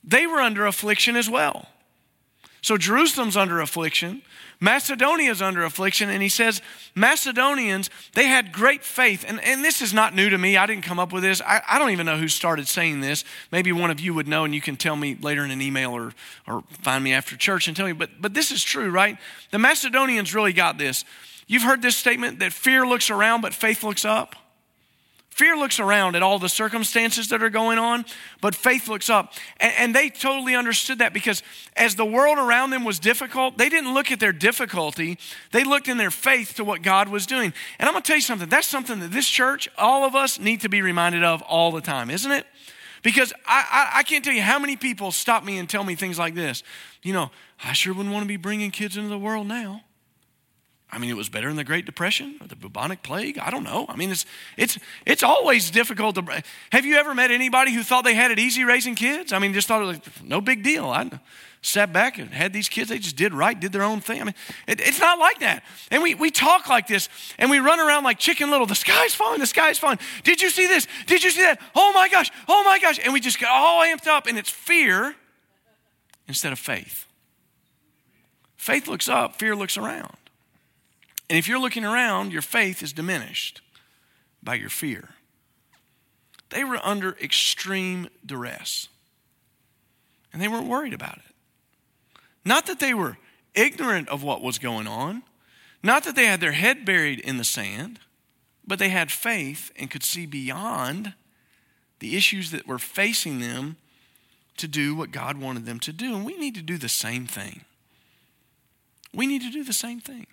they 0.04 0.28
were 0.28 0.42
under 0.42 0.66
affliction 0.66 1.16
as 1.16 1.30
well. 1.30 1.70
So, 2.64 2.78
Jerusalem's 2.78 3.38
under 3.38 3.60
affliction. 3.60 4.24
Macedonia 4.60 5.30
is 5.30 5.42
under 5.42 5.64
affliction, 5.66 6.10
and 6.10 6.24
he 6.24 6.30
says, 6.30 6.62
Macedonians, 6.96 7.90
they 8.14 8.28
had 8.28 8.54
great 8.54 8.82
faith. 8.82 9.26
And, 9.28 9.44
and 9.44 9.66
this 9.66 9.82
is 9.82 9.94
not 9.94 10.16
new 10.16 10.30
to 10.30 10.38
me. 10.38 10.56
I 10.56 10.66
didn't 10.66 10.86
come 10.86 11.00
up 11.00 11.12
with 11.12 11.24
this. 11.24 11.42
I, 11.42 11.62
I 11.68 11.78
don't 11.78 11.90
even 11.90 12.06
know 12.06 12.18
who 12.18 12.30
started 12.30 12.70
saying 12.70 13.02
this. 13.02 13.26
Maybe 13.52 13.74
one 13.74 13.92
of 13.92 14.00
you 14.00 14.14
would 14.14 14.28
know, 14.28 14.46
and 14.46 14.56
you 14.56 14.62
can 14.62 14.78
tell 14.78 14.96
me 14.96 15.18
later 15.22 15.44
in 15.44 15.52
an 15.52 15.62
email 15.62 15.92
or, 15.92 16.14
or 16.48 16.64
find 16.82 17.04
me 17.04 17.12
after 17.12 17.36
church 17.36 17.68
and 17.68 17.76
tell 17.76 17.86
me. 17.86 17.92
But, 17.92 18.22
but 18.22 18.34
this 18.34 18.52
is 18.52 18.64
true, 18.64 18.90
right? 18.90 19.18
The 19.52 19.60
Macedonians 19.60 20.34
really 20.34 20.54
got 20.54 20.78
this. 20.78 21.04
You've 21.46 21.64
heard 21.64 21.82
this 21.82 21.98
statement 21.98 22.40
that 22.40 22.54
fear 22.54 22.88
looks 22.88 23.10
around, 23.10 23.42
but 23.42 23.54
faith 23.54 23.84
looks 23.84 24.06
up. 24.06 24.36
Fear 25.34 25.58
looks 25.58 25.80
around 25.80 26.16
at 26.16 26.22
all 26.22 26.38
the 26.38 26.48
circumstances 26.48 27.30
that 27.30 27.42
are 27.42 27.50
going 27.50 27.80
on, 27.80 28.06
but 28.40 28.54
faith 28.54 28.88
looks 28.88 29.10
up. 29.10 29.34
And, 29.58 29.74
and, 29.80 29.96
they 29.96 30.12
totally 30.12 30.56
understood 30.56 31.00
that 31.00 31.12
because 31.12 31.42
as 31.76 31.96
the 31.96 32.06
world 32.06 32.38
around 32.38 32.70
them 32.70 32.84
was 32.84 33.00
difficult, 33.00 33.58
they 33.58 33.68
didn't 33.68 33.96
look 33.96 34.12
at 34.12 34.20
their 34.20 34.32
difficulty. 34.32 35.18
They 35.50 35.64
looked 35.64 35.88
in 35.88 35.98
their 35.98 36.12
faith 36.12 36.54
to 36.58 36.64
what 36.64 36.84
God 36.84 37.10
was 37.10 37.26
doing. 37.26 37.52
And 37.80 37.90
I'm 37.90 37.96
going 37.96 38.04
to 38.04 38.08
tell 38.08 38.16
you 38.16 38.22
something 38.22 38.48
that's 38.48 38.68
something 38.68 39.00
that 39.00 39.12
this 39.12 39.28
church, 39.28 39.68
all 39.76 40.06
of 40.06 40.14
us, 40.14 40.40
need 40.40 40.62
to 40.62 40.70
be 40.70 40.84
reminded 40.84 41.24
of 41.24 41.42
all 41.42 41.72
the 41.72 41.82
time, 41.82 42.12
isn't 42.12 42.32
it? 42.32 42.46
Because 43.02 43.34
I, 43.48 43.66
I, 43.72 44.00
I 44.00 44.04
can't 44.04 44.24
tell 44.24 44.36
you 44.36 44.44
how 44.44 44.60
many 44.60 44.76
people 44.76 45.12
stop 45.12 45.44
me 45.44 45.58
and 45.58 45.68
tell 45.68 45.84
me 45.84 45.96
things 45.96 46.20
like 46.20 46.36
this. 46.36 46.62
You 47.02 47.14
know, 47.14 47.32
I 47.64 47.74
sure 47.74 47.96
wouldn't 47.96 48.14
want 48.14 48.24
to 48.24 48.28
be 48.28 48.38
bringing 48.38 48.70
kids 48.70 48.98
into 48.98 49.10
the 49.10 49.18
world 49.18 49.48
now. 49.48 49.82
I 50.94 51.00
mean, 51.00 51.10
it 51.10 51.18
was 51.18 51.28
better 51.28 51.50
in 51.50 51.56
the 51.56 51.64
Great 51.64 51.86
Depression 51.88 52.38
or 52.40 52.46
the 52.46 52.56
bubonic 52.56 53.02
plague. 53.02 53.40
I 53.40 53.50
don't 53.50 53.64
know. 53.64 53.88
I 53.90 53.96
mean, 53.96 54.12
it's, 54.12 54.28
it's, 54.58 54.78
it's 55.08 55.24
always 55.24 55.72
difficult 55.72 56.14
to. 56.16 56.44
Have 56.72 56.86
you 56.86 56.98
ever 56.98 57.16
met 57.16 57.32
anybody 57.32 57.74
who 57.74 57.82
thought 57.82 58.04
they 58.04 58.14
had 58.14 58.30
it 58.30 58.38
easy 58.38 58.64
raising 58.64 58.94
kids? 58.94 59.34
I 59.34 59.40
mean, 59.40 59.56
just 59.56 59.68
thought 59.68 59.82
it 59.82 59.86
was 59.86 59.98
like, 59.98 60.24
no 60.24 60.40
big 60.40 60.62
deal. 60.62 60.86
I 60.86 61.10
sat 61.64 61.92
back 61.92 62.20
and 62.20 62.30
had 62.30 62.54
these 62.54 62.70
kids. 62.70 62.90
They 62.90 63.00
just 63.00 63.16
did 63.16 63.34
right, 63.34 63.60
did 63.60 63.72
their 63.72 63.82
own 63.82 64.02
thing. 64.02 64.22
I 64.22 64.26
mean, 64.26 64.36
it, 64.68 64.80
it's 64.82 65.00
not 65.00 65.18
like 65.18 65.40
that. 65.40 65.64
And 65.90 66.04
we, 66.04 66.14
we 66.14 66.30
talk 66.30 66.70
like 66.70 66.86
this 66.86 67.10
and 67.40 67.50
we 67.50 67.58
run 67.58 67.80
around 67.80 68.04
like 68.04 68.20
chicken 68.20 68.52
little. 68.52 68.68
The 68.68 68.76
sky's 68.76 69.16
falling, 69.16 69.40
the 69.40 69.48
sky's 69.48 69.80
falling. 69.80 69.98
Did 70.24 70.44
you 70.44 70.52
see 70.52 70.68
this? 70.68 70.88
Did 71.08 71.24
you 71.24 71.32
see 71.32 71.42
that? 71.42 71.60
Oh 71.76 71.92
my 71.94 72.08
gosh, 72.08 72.30
oh 72.48 72.64
my 72.64 72.78
gosh. 72.78 73.00
And 73.04 73.14
we 73.14 73.20
just 73.20 73.40
get 73.40 73.50
all 73.50 73.82
amped 73.82 74.06
up 74.06 74.28
and 74.28 74.38
it's 74.38 74.52
fear 74.52 75.16
instead 76.28 76.52
of 76.52 76.60
faith. 76.60 77.08
Faith 78.58 78.88
looks 78.88 79.10
up, 79.10 79.40
fear 79.40 79.56
looks 79.56 79.76
around. 79.76 80.16
And 81.30 81.40
if 81.40 81.48
you're 81.48 81.60
looking 81.60 81.86
around, 81.86 82.32
your 82.32 82.42
faith 82.42 82.84
is 82.84 82.94
diminished 82.94 83.62
by 84.42 84.56
your 84.56 84.70
fear. 84.70 85.10
They 86.50 86.64
were 86.64 86.80
under 86.84 87.18
extreme 87.22 88.10
duress, 88.26 88.90
and 90.32 90.42
they 90.42 90.48
weren't 90.48 90.68
worried 90.68 90.94
about 90.94 91.18
it. 91.18 91.34
Not 92.46 92.66
that 92.68 92.80
they 92.80 92.94
were 92.94 93.18
ignorant 93.56 94.10
of 94.10 94.24
what 94.24 94.42
was 94.42 94.60
going 94.60 94.88
on, 94.88 95.24
not 95.82 96.04
that 96.04 96.16
they 96.16 96.26
had 96.26 96.42
their 96.42 96.52
head 96.52 96.86
buried 96.86 97.20
in 97.20 97.38
the 97.38 97.44
sand, 97.44 98.00
but 98.66 98.80
they 98.80 98.90
had 98.90 99.12
faith 99.12 99.72
and 99.78 99.90
could 99.90 100.04
see 100.04 100.26
beyond 100.26 101.14
the 102.00 102.16
issues 102.16 102.52
that 102.52 102.68
were 102.68 102.80
facing 102.80 103.40
them 103.40 103.78
to 104.58 104.68
do 104.68 104.96
what 104.96 105.12
God 105.12 105.38
wanted 105.38 105.66
them 105.66 105.80
to 105.80 105.92
do. 105.92 106.16
And 106.16 106.26
we 106.26 106.38
need 106.38 106.56
to 106.56 106.62
do 106.62 106.78
the 106.78 106.90
same 106.90 107.26
thing. 107.26 107.62
We 109.14 109.28
need 109.28 109.42
to 109.42 109.52
do 109.52 109.64
the 109.64 109.74
same 109.74 110.00
thing. 110.00 110.28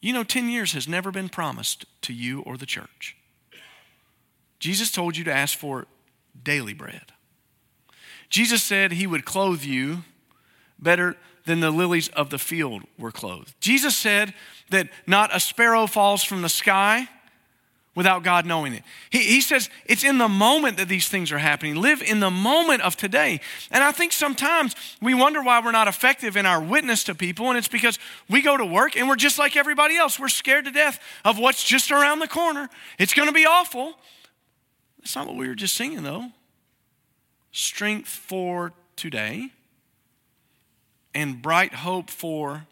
You 0.00 0.12
know, 0.12 0.24
10 0.24 0.48
years 0.48 0.72
has 0.72 0.88
never 0.88 1.10
been 1.10 1.28
promised 1.28 1.84
to 2.02 2.12
you 2.12 2.40
or 2.42 2.56
the 2.56 2.66
church. 2.66 3.16
Jesus 4.60 4.90
told 4.90 5.16
you 5.16 5.24
to 5.24 5.32
ask 5.32 5.56
for 5.56 5.86
daily 6.42 6.74
bread. 6.74 7.12
Jesus 8.28 8.62
said 8.62 8.92
he 8.92 9.06
would 9.06 9.24
clothe 9.24 9.62
you 9.62 10.04
better 10.78 11.16
than 11.46 11.60
the 11.60 11.70
lilies 11.70 12.08
of 12.08 12.30
the 12.30 12.38
field 12.38 12.82
were 12.98 13.10
clothed. 13.10 13.54
Jesus 13.60 13.96
said 13.96 14.34
that 14.70 14.88
not 15.06 15.34
a 15.34 15.40
sparrow 15.40 15.86
falls 15.86 16.22
from 16.22 16.42
the 16.42 16.48
sky 16.48 17.08
without 17.98 18.22
God 18.22 18.46
knowing 18.46 18.72
it. 18.74 18.84
He, 19.10 19.18
he 19.18 19.40
says 19.40 19.68
it's 19.84 20.04
in 20.04 20.18
the 20.18 20.28
moment 20.28 20.76
that 20.76 20.86
these 20.86 21.08
things 21.08 21.32
are 21.32 21.38
happening. 21.38 21.74
Live 21.74 22.00
in 22.00 22.20
the 22.20 22.30
moment 22.30 22.80
of 22.82 22.96
today. 22.96 23.40
And 23.72 23.82
I 23.82 23.90
think 23.90 24.12
sometimes 24.12 24.76
we 25.02 25.14
wonder 25.14 25.42
why 25.42 25.60
we're 25.60 25.72
not 25.72 25.88
effective 25.88 26.36
in 26.36 26.46
our 26.46 26.62
witness 26.62 27.02
to 27.04 27.14
people, 27.16 27.48
and 27.48 27.58
it's 27.58 27.66
because 27.66 27.98
we 28.30 28.40
go 28.40 28.56
to 28.56 28.64
work 28.64 28.96
and 28.96 29.08
we're 29.08 29.16
just 29.16 29.36
like 29.36 29.56
everybody 29.56 29.96
else. 29.96 30.16
We're 30.16 30.28
scared 30.28 30.66
to 30.66 30.70
death 30.70 31.00
of 31.24 31.40
what's 31.40 31.64
just 31.64 31.90
around 31.90 32.20
the 32.20 32.28
corner. 32.28 32.70
It's 33.00 33.14
going 33.14 33.26
to 33.26 33.34
be 33.34 33.44
awful. 33.44 33.94
That's 35.00 35.16
not 35.16 35.26
what 35.26 35.34
we 35.34 35.48
were 35.48 35.56
just 35.56 35.74
singing, 35.74 36.04
though. 36.04 36.26
Strength 37.50 38.06
for 38.06 38.74
today 38.94 39.50
and 41.16 41.42
bright 41.42 41.74
hope 41.74 42.10
for 42.10 42.68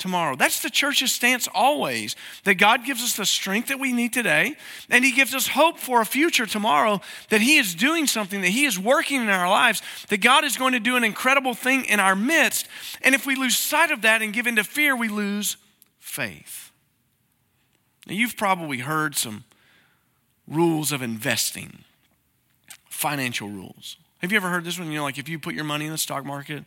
tomorrow. 0.00 0.34
That's 0.34 0.60
the 0.60 0.70
church's 0.70 1.12
stance 1.12 1.48
always 1.54 2.16
that 2.44 2.56
God 2.56 2.84
gives 2.84 3.02
us 3.02 3.16
the 3.16 3.26
strength 3.26 3.68
that 3.68 3.78
we 3.78 3.92
need 3.92 4.12
today, 4.12 4.56
and 4.88 5.04
He 5.04 5.12
gives 5.12 5.34
us 5.34 5.48
hope 5.48 5.78
for 5.78 6.00
a 6.00 6.06
future 6.06 6.46
tomorrow 6.46 7.00
that 7.28 7.40
He 7.40 7.58
is 7.58 7.74
doing 7.74 8.06
something, 8.06 8.40
that 8.40 8.48
He 8.48 8.64
is 8.64 8.78
working 8.78 9.20
in 9.20 9.28
our 9.28 9.48
lives, 9.48 9.82
that 10.08 10.20
God 10.20 10.44
is 10.44 10.56
going 10.56 10.72
to 10.72 10.80
do 10.80 10.96
an 10.96 11.04
incredible 11.04 11.54
thing 11.54 11.84
in 11.84 12.00
our 12.00 12.16
midst. 12.16 12.66
And 13.02 13.14
if 13.14 13.26
we 13.26 13.36
lose 13.36 13.56
sight 13.56 13.90
of 13.90 14.02
that 14.02 14.22
and 14.22 14.32
give 14.32 14.46
into 14.46 14.64
fear, 14.64 14.96
we 14.96 15.08
lose 15.08 15.56
faith. 16.00 16.72
Now, 18.06 18.14
you've 18.14 18.36
probably 18.36 18.78
heard 18.78 19.14
some 19.14 19.44
rules 20.48 20.90
of 20.90 21.02
investing 21.02 21.84
financial 22.88 23.48
rules. 23.48 23.96
Have 24.18 24.32
you 24.32 24.36
ever 24.36 24.48
heard 24.48 24.64
this 24.64 24.78
one? 24.78 24.90
You 24.90 24.98
know, 24.98 25.04
like 25.04 25.18
if 25.18 25.28
you 25.28 25.38
put 25.38 25.54
your 25.54 25.64
money 25.64 25.86
in 25.86 25.92
the 25.92 25.98
stock 25.98 26.24
market, 26.24 26.64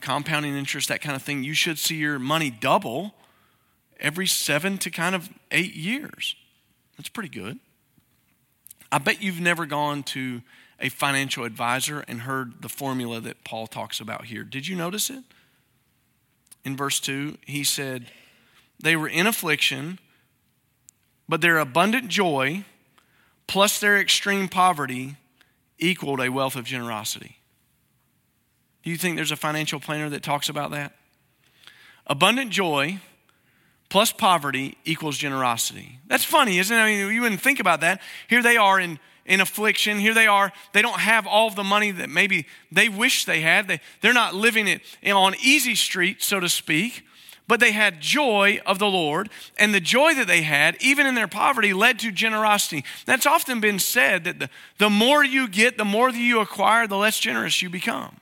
compounding 0.00 0.56
interest, 0.56 0.88
that 0.88 1.00
kind 1.00 1.16
of 1.16 1.22
thing, 1.22 1.44
you 1.44 1.54
should 1.54 1.78
see 1.78 1.96
your 1.96 2.18
money 2.18 2.50
double 2.50 3.14
every 4.00 4.26
seven 4.26 4.78
to 4.78 4.90
kind 4.90 5.14
of 5.14 5.28
eight 5.50 5.74
years. 5.74 6.36
That's 6.96 7.08
pretty 7.08 7.28
good. 7.28 7.58
I 8.90 8.98
bet 8.98 9.22
you've 9.22 9.40
never 9.40 9.66
gone 9.66 10.02
to 10.04 10.42
a 10.80 10.88
financial 10.88 11.44
advisor 11.44 12.04
and 12.06 12.22
heard 12.22 12.62
the 12.62 12.68
formula 12.68 13.20
that 13.20 13.44
Paul 13.44 13.66
talks 13.66 14.00
about 14.00 14.26
here. 14.26 14.44
Did 14.44 14.66
you 14.66 14.76
notice 14.76 15.10
it? 15.10 15.24
In 16.64 16.76
verse 16.76 17.00
2, 17.00 17.38
he 17.46 17.64
said, 17.64 18.06
They 18.80 18.96
were 18.96 19.08
in 19.08 19.26
affliction, 19.26 19.98
but 21.28 21.40
their 21.40 21.58
abundant 21.58 22.08
joy 22.08 22.64
plus 23.46 23.80
their 23.80 23.98
extreme 23.98 24.48
poverty 24.48 25.16
equaled 25.78 26.20
a 26.20 26.30
wealth 26.30 26.56
of 26.56 26.64
generosity. 26.64 27.37
Do 28.88 28.92
you 28.92 28.96
think 28.96 29.16
there's 29.16 29.32
a 29.32 29.36
financial 29.36 29.80
planner 29.80 30.08
that 30.08 30.22
talks 30.22 30.48
about 30.48 30.70
that? 30.70 30.94
Abundant 32.06 32.50
joy 32.50 33.00
plus 33.90 34.12
poverty 34.12 34.78
equals 34.86 35.18
generosity. 35.18 35.98
That's 36.06 36.24
funny, 36.24 36.58
isn't 36.58 36.74
it? 36.74 36.80
I 36.80 36.86
mean, 36.86 37.12
you 37.12 37.20
wouldn't 37.20 37.42
think 37.42 37.60
about 37.60 37.82
that. 37.82 38.00
Here 38.28 38.42
they 38.42 38.56
are 38.56 38.80
in, 38.80 38.98
in 39.26 39.42
affliction. 39.42 39.98
Here 39.98 40.14
they 40.14 40.26
are. 40.26 40.54
They 40.72 40.80
don't 40.80 41.00
have 41.00 41.26
all 41.26 41.50
the 41.50 41.64
money 41.64 41.90
that 41.90 42.08
maybe 42.08 42.46
they 42.72 42.88
wish 42.88 43.26
they 43.26 43.42
had. 43.42 43.68
They, 43.68 43.80
they're 44.00 44.14
not 44.14 44.34
living 44.34 44.66
it 44.66 44.80
on 45.06 45.34
easy 45.34 45.74
street, 45.74 46.22
so 46.22 46.40
to 46.40 46.48
speak. 46.48 47.04
But 47.46 47.60
they 47.60 47.72
had 47.72 48.00
joy 48.00 48.58
of 48.64 48.78
the 48.78 48.88
Lord, 48.88 49.28
and 49.58 49.74
the 49.74 49.80
joy 49.80 50.14
that 50.14 50.28
they 50.28 50.40
had, 50.40 50.78
even 50.80 51.06
in 51.06 51.14
their 51.14 51.28
poverty, 51.28 51.74
led 51.74 51.98
to 51.98 52.10
generosity. 52.10 52.86
That's 53.04 53.26
often 53.26 53.60
been 53.60 53.80
said 53.80 54.24
that 54.24 54.38
the, 54.38 54.48
the 54.78 54.88
more 54.88 55.22
you 55.22 55.46
get, 55.46 55.76
the 55.76 55.84
more 55.84 56.10
that 56.10 56.18
you 56.18 56.40
acquire, 56.40 56.86
the 56.86 56.96
less 56.96 57.18
generous 57.18 57.60
you 57.60 57.68
become. 57.68 58.16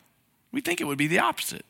We 0.52 0.60
think 0.60 0.80
it 0.80 0.84
would 0.84 0.98
be 0.98 1.06
the 1.06 1.18
opposite. 1.18 1.64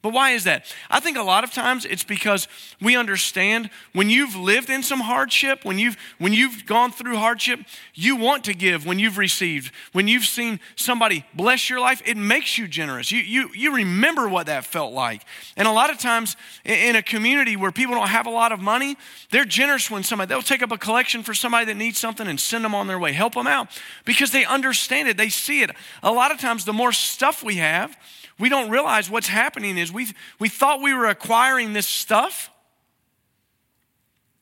But 0.00 0.12
why 0.12 0.30
is 0.30 0.44
that? 0.44 0.64
I 0.88 1.00
think 1.00 1.16
a 1.16 1.22
lot 1.22 1.42
of 1.42 1.52
times 1.52 1.84
it's 1.84 2.04
because 2.04 2.46
we 2.80 2.96
understand 2.96 3.68
when 3.92 4.08
you've 4.08 4.36
lived 4.36 4.70
in 4.70 4.84
some 4.84 5.00
hardship, 5.00 5.64
when 5.64 5.76
you've 5.76 5.96
when 6.18 6.32
you've 6.32 6.66
gone 6.66 6.92
through 6.92 7.16
hardship, 7.16 7.60
you 7.94 8.14
want 8.14 8.44
to 8.44 8.54
give 8.54 8.86
when 8.86 9.00
you've 9.00 9.18
received. 9.18 9.72
When 9.92 10.06
you've 10.06 10.24
seen 10.24 10.60
somebody 10.76 11.24
bless 11.34 11.68
your 11.68 11.80
life, 11.80 12.00
it 12.06 12.16
makes 12.16 12.56
you 12.56 12.68
generous. 12.68 13.10
You 13.10 13.22
you 13.22 13.50
you 13.54 13.74
remember 13.74 14.28
what 14.28 14.46
that 14.46 14.64
felt 14.64 14.92
like. 14.92 15.24
And 15.56 15.66
a 15.66 15.72
lot 15.72 15.90
of 15.90 15.98
times 15.98 16.36
in 16.64 16.94
a 16.94 17.02
community 17.02 17.56
where 17.56 17.72
people 17.72 17.96
don't 17.96 18.08
have 18.08 18.26
a 18.26 18.30
lot 18.30 18.52
of 18.52 18.60
money, 18.60 18.96
they're 19.32 19.44
generous 19.44 19.90
when 19.90 20.04
somebody 20.04 20.28
they'll 20.28 20.42
take 20.42 20.62
up 20.62 20.70
a 20.70 20.78
collection 20.78 21.24
for 21.24 21.34
somebody 21.34 21.66
that 21.66 21.76
needs 21.76 21.98
something 21.98 22.28
and 22.28 22.38
send 22.38 22.64
them 22.64 22.74
on 22.74 22.86
their 22.86 23.00
way, 23.00 23.12
help 23.12 23.34
them 23.34 23.48
out 23.48 23.68
because 24.04 24.30
they 24.30 24.44
understand 24.44 25.08
it, 25.08 25.16
they 25.16 25.28
see 25.28 25.62
it. 25.62 25.72
A 26.04 26.12
lot 26.12 26.30
of 26.30 26.38
times 26.38 26.64
the 26.64 26.72
more 26.72 26.92
stuff 26.92 27.42
we 27.42 27.56
have, 27.56 27.96
we 28.38 28.48
don't 28.48 28.70
realize 28.70 29.10
what's 29.10 29.28
happening 29.28 29.76
is 29.76 29.92
we, 29.92 30.08
we 30.38 30.48
thought 30.48 30.80
we 30.80 30.94
were 30.94 31.06
acquiring 31.06 31.72
this 31.72 31.86
stuff. 31.86 32.50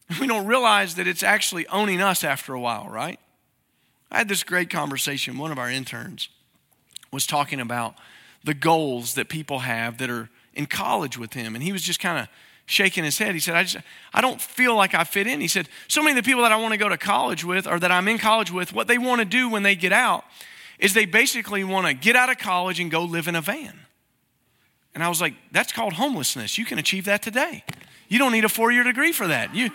We 0.20 0.28
don't 0.28 0.46
realize 0.46 0.94
that 0.94 1.08
it's 1.08 1.24
actually 1.24 1.66
owning 1.66 2.00
us 2.00 2.22
after 2.22 2.54
a 2.54 2.60
while, 2.60 2.88
right? 2.88 3.18
I 4.08 4.18
had 4.18 4.28
this 4.28 4.44
great 4.44 4.70
conversation. 4.70 5.36
One 5.36 5.50
of 5.50 5.58
our 5.58 5.68
interns 5.68 6.28
was 7.10 7.26
talking 7.26 7.60
about 7.60 7.96
the 8.44 8.54
goals 8.54 9.14
that 9.14 9.28
people 9.28 9.60
have 9.60 9.98
that 9.98 10.08
are 10.08 10.30
in 10.54 10.66
college 10.66 11.18
with 11.18 11.32
him. 11.32 11.56
And 11.56 11.64
he 11.64 11.72
was 11.72 11.82
just 11.82 11.98
kind 11.98 12.18
of 12.18 12.28
shaking 12.66 13.04
his 13.04 13.18
head. 13.18 13.34
He 13.34 13.40
said, 13.40 13.56
I 13.56 13.64
just 13.64 13.84
I 14.14 14.20
don't 14.20 14.40
feel 14.40 14.76
like 14.76 14.94
I 14.94 15.04
fit 15.04 15.26
in. 15.26 15.40
He 15.40 15.48
said, 15.48 15.68
so 15.88 16.02
many 16.02 16.16
of 16.16 16.24
the 16.24 16.28
people 16.28 16.42
that 16.42 16.52
I 16.52 16.56
want 16.56 16.72
to 16.72 16.78
go 16.78 16.88
to 16.88 16.98
college 16.98 17.44
with 17.44 17.66
or 17.66 17.80
that 17.80 17.90
I'm 17.90 18.06
in 18.08 18.18
college 18.18 18.52
with, 18.52 18.72
what 18.72 18.86
they 18.86 18.98
want 18.98 19.20
to 19.20 19.24
do 19.24 19.48
when 19.48 19.64
they 19.64 19.74
get 19.74 19.92
out 19.92 20.24
is 20.78 20.94
they 20.94 21.06
basically 21.06 21.64
want 21.64 21.86
to 21.86 21.94
get 21.94 22.16
out 22.16 22.30
of 22.30 22.38
college 22.38 22.78
and 22.78 22.90
go 22.90 23.02
live 23.02 23.28
in 23.28 23.34
a 23.34 23.40
van. 23.40 23.85
And 24.96 25.04
I 25.04 25.10
was 25.10 25.20
like, 25.20 25.34
that's 25.52 25.74
called 25.74 25.92
homelessness. 25.92 26.56
You 26.56 26.64
can 26.64 26.78
achieve 26.78 27.04
that 27.04 27.20
today. 27.20 27.62
You 28.08 28.18
don't 28.18 28.32
need 28.32 28.46
a 28.46 28.48
four 28.48 28.72
year 28.72 28.82
degree 28.82 29.12
for 29.12 29.26
that. 29.26 29.54
You, 29.54 29.68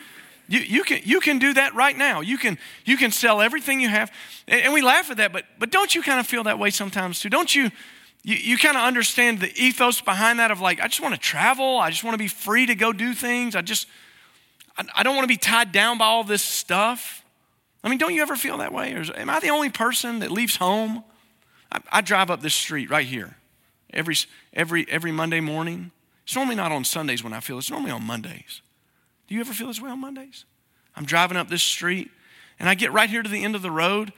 you, 0.47 0.61
you, 0.61 0.83
can, 0.83 1.01
you 1.03 1.19
can 1.19 1.37
do 1.37 1.53
that 1.53 1.75
right 1.75 1.95
now. 1.95 2.21
You 2.21 2.39
can, 2.39 2.57
you 2.85 2.97
can 2.97 3.11
sell 3.11 3.39
everything 3.39 3.79
you 3.79 3.87
have. 3.87 4.11
And, 4.47 4.73
we 4.73 4.81
laugh 4.81 5.11
at 5.11 5.17
that, 5.17 5.31
but, 5.31 5.45
but 5.59 5.69
don't 5.69 5.93
you 5.93 6.01
kind 6.01 6.19
of 6.19 6.25
feel 6.25 6.45
that 6.45 6.57
way 6.57 6.71
sometimes 6.71 7.19
too? 7.19 7.29
Don't 7.29 7.53
you? 7.53 7.69
You, 8.23 8.35
you 8.35 8.57
kind 8.57 8.75
of 8.75 8.83
understand 8.83 9.39
the 9.39 9.51
ethos 9.55 10.01
behind 10.01 10.39
that 10.39 10.49
of 10.49 10.59
like, 10.59 10.79
I 10.79 10.87
just 10.87 11.01
want 11.01 11.13
to 11.13 11.19
travel. 11.19 11.77
I 11.77 11.91
just 11.91 12.03
want 12.03 12.15
to 12.15 12.19
be 12.19 12.27
free 12.27 12.65
to 12.65 12.73
go 12.73 12.91
do 12.91 13.13
things. 13.13 13.55
I 13.55 13.61
just, 13.61 13.85
I, 14.75 14.85
I 14.95 15.03
don't 15.03 15.15
want 15.15 15.23
to 15.23 15.31
be 15.31 15.37
tied 15.37 15.71
down 15.71 15.99
by 15.99 16.05
all 16.05 16.23
this 16.23 16.41
stuff. 16.41 17.23
I 17.83 17.89
mean, 17.89 17.99
don't 17.99 18.15
you 18.15 18.23
ever 18.23 18.35
feel 18.35 18.57
that 18.57 18.73
way? 18.73 18.93
Or 18.95 19.01
is, 19.01 19.11
am 19.15 19.29
I 19.29 19.39
the 19.39 19.49
only 19.49 19.69
person 19.69 20.19
that 20.19 20.31
leaves 20.31 20.55
home? 20.55 21.03
I, 21.71 21.79
I 21.91 22.01
drive 22.01 22.31
up 22.31 22.41
this 22.41 22.55
street 22.55 22.89
right 22.89 23.05
here 23.05 23.37
every, 23.93 24.15
every, 24.53 24.89
every 24.89 25.12
Monday 25.12 25.39
morning. 25.39 25.91
It's 26.24 26.36
normally 26.36 26.55
not 26.55 26.71
on 26.71 26.83
Sundays 26.83 27.24
when 27.24 27.33
I 27.33 27.39
feel 27.39 27.57
it's 27.57 27.69
normally 27.69 27.91
on 27.91 28.03
Mondays. 28.03 28.62
Do 29.27 29.36
you 29.36 29.41
ever 29.41 29.53
feel 29.53 29.67
this 29.67 29.81
way 29.81 29.89
on 29.89 30.00
Mondays? 30.00 30.45
I'm 30.95 31.05
driving 31.05 31.38
up 31.38 31.50
this 31.50 31.63
street 31.63 32.12
and 32.60 32.67
I 32.69 32.75
get 32.75 32.91
right 32.91 33.10
here 33.10 33.24
to 33.24 33.29
the 33.29 33.43
end 33.43 33.55
of 33.55 33.62
the 33.62 33.71
road 33.71 34.13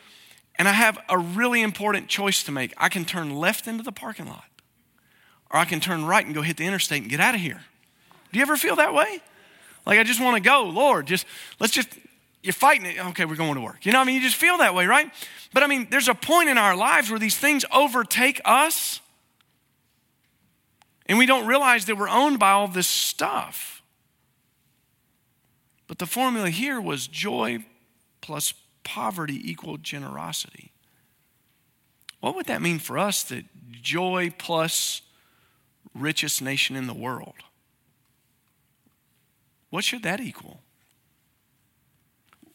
and 0.55 0.67
I 0.67 0.73
have 0.73 0.97
a 1.09 1.17
really 1.17 1.61
important 1.61 2.07
choice 2.07 2.43
to 2.43 2.51
make. 2.51 2.73
I 2.77 2.89
can 2.89 3.05
turn 3.05 3.35
left 3.35 3.67
into 3.67 3.83
the 3.83 3.91
parking 3.91 4.27
lot 4.27 4.45
or 5.51 5.59
I 5.59 5.65
can 5.65 5.79
turn 5.79 6.05
right 6.05 6.25
and 6.25 6.33
go 6.33 6.41
hit 6.41 6.57
the 6.57 6.65
interstate 6.65 7.01
and 7.01 7.09
get 7.09 7.19
out 7.19 7.35
of 7.35 7.41
here. 7.41 7.61
Do 8.31 8.39
you 8.39 8.43
ever 8.43 8.57
feel 8.57 8.75
that 8.77 8.93
way? 8.93 9.21
Like 9.85 9.99
I 9.99 10.03
just 10.03 10.21
want 10.21 10.35
to 10.35 10.41
go, 10.41 10.63
Lord, 10.63 11.05
just 11.05 11.25
let's 11.59 11.73
just 11.73 11.89
you're 12.41 12.53
fighting 12.53 12.85
it. 12.85 12.99
Okay, 13.07 13.25
we're 13.25 13.35
going 13.35 13.55
to 13.55 13.61
work. 13.61 13.85
You 13.85 13.93
know, 13.93 14.01
I 14.01 14.03
mean, 14.03 14.15
you 14.15 14.21
just 14.21 14.35
feel 14.35 14.57
that 14.57 14.75
way, 14.75 14.85
right? 14.85 15.09
But 15.53 15.63
I 15.63 15.67
mean, 15.67 15.87
there's 15.89 16.09
a 16.09 16.13
point 16.13 16.49
in 16.49 16.57
our 16.57 16.75
lives 16.75 17.09
where 17.09 17.19
these 17.19 17.37
things 17.37 17.63
overtake 17.71 18.41
us 18.43 18.99
and 21.05 21.17
we 21.17 21.25
don't 21.25 21.47
realize 21.47 21.85
that 21.85 21.97
we're 21.97 22.09
owned 22.09 22.39
by 22.39 22.51
all 22.51 22.67
this 22.67 22.87
stuff. 22.87 23.81
But 25.87 25.99
the 25.99 26.05
formula 26.05 26.49
here 26.49 26.79
was 26.79 27.07
joy 27.07 27.65
plus 28.21 28.53
poverty 28.83 29.39
equal 29.49 29.77
generosity. 29.77 30.71
What 32.19 32.35
would 32.35 32.45
that 32.45 32.61
mean 32.61 32.79
for 32.79 32.97
us 32.97 33.23
that 33.23 33.45
joy 33.69 34.33
plus 34.37 35.01
richest 35.93 36.41
nation 36.41 36.75
in 36.75 36.87
the 36.87 36.93
world? 36.93 37.35
What 39.69 39.83
should 39.83 40.03
that 40.03 40.21
equal? 40.21 40.61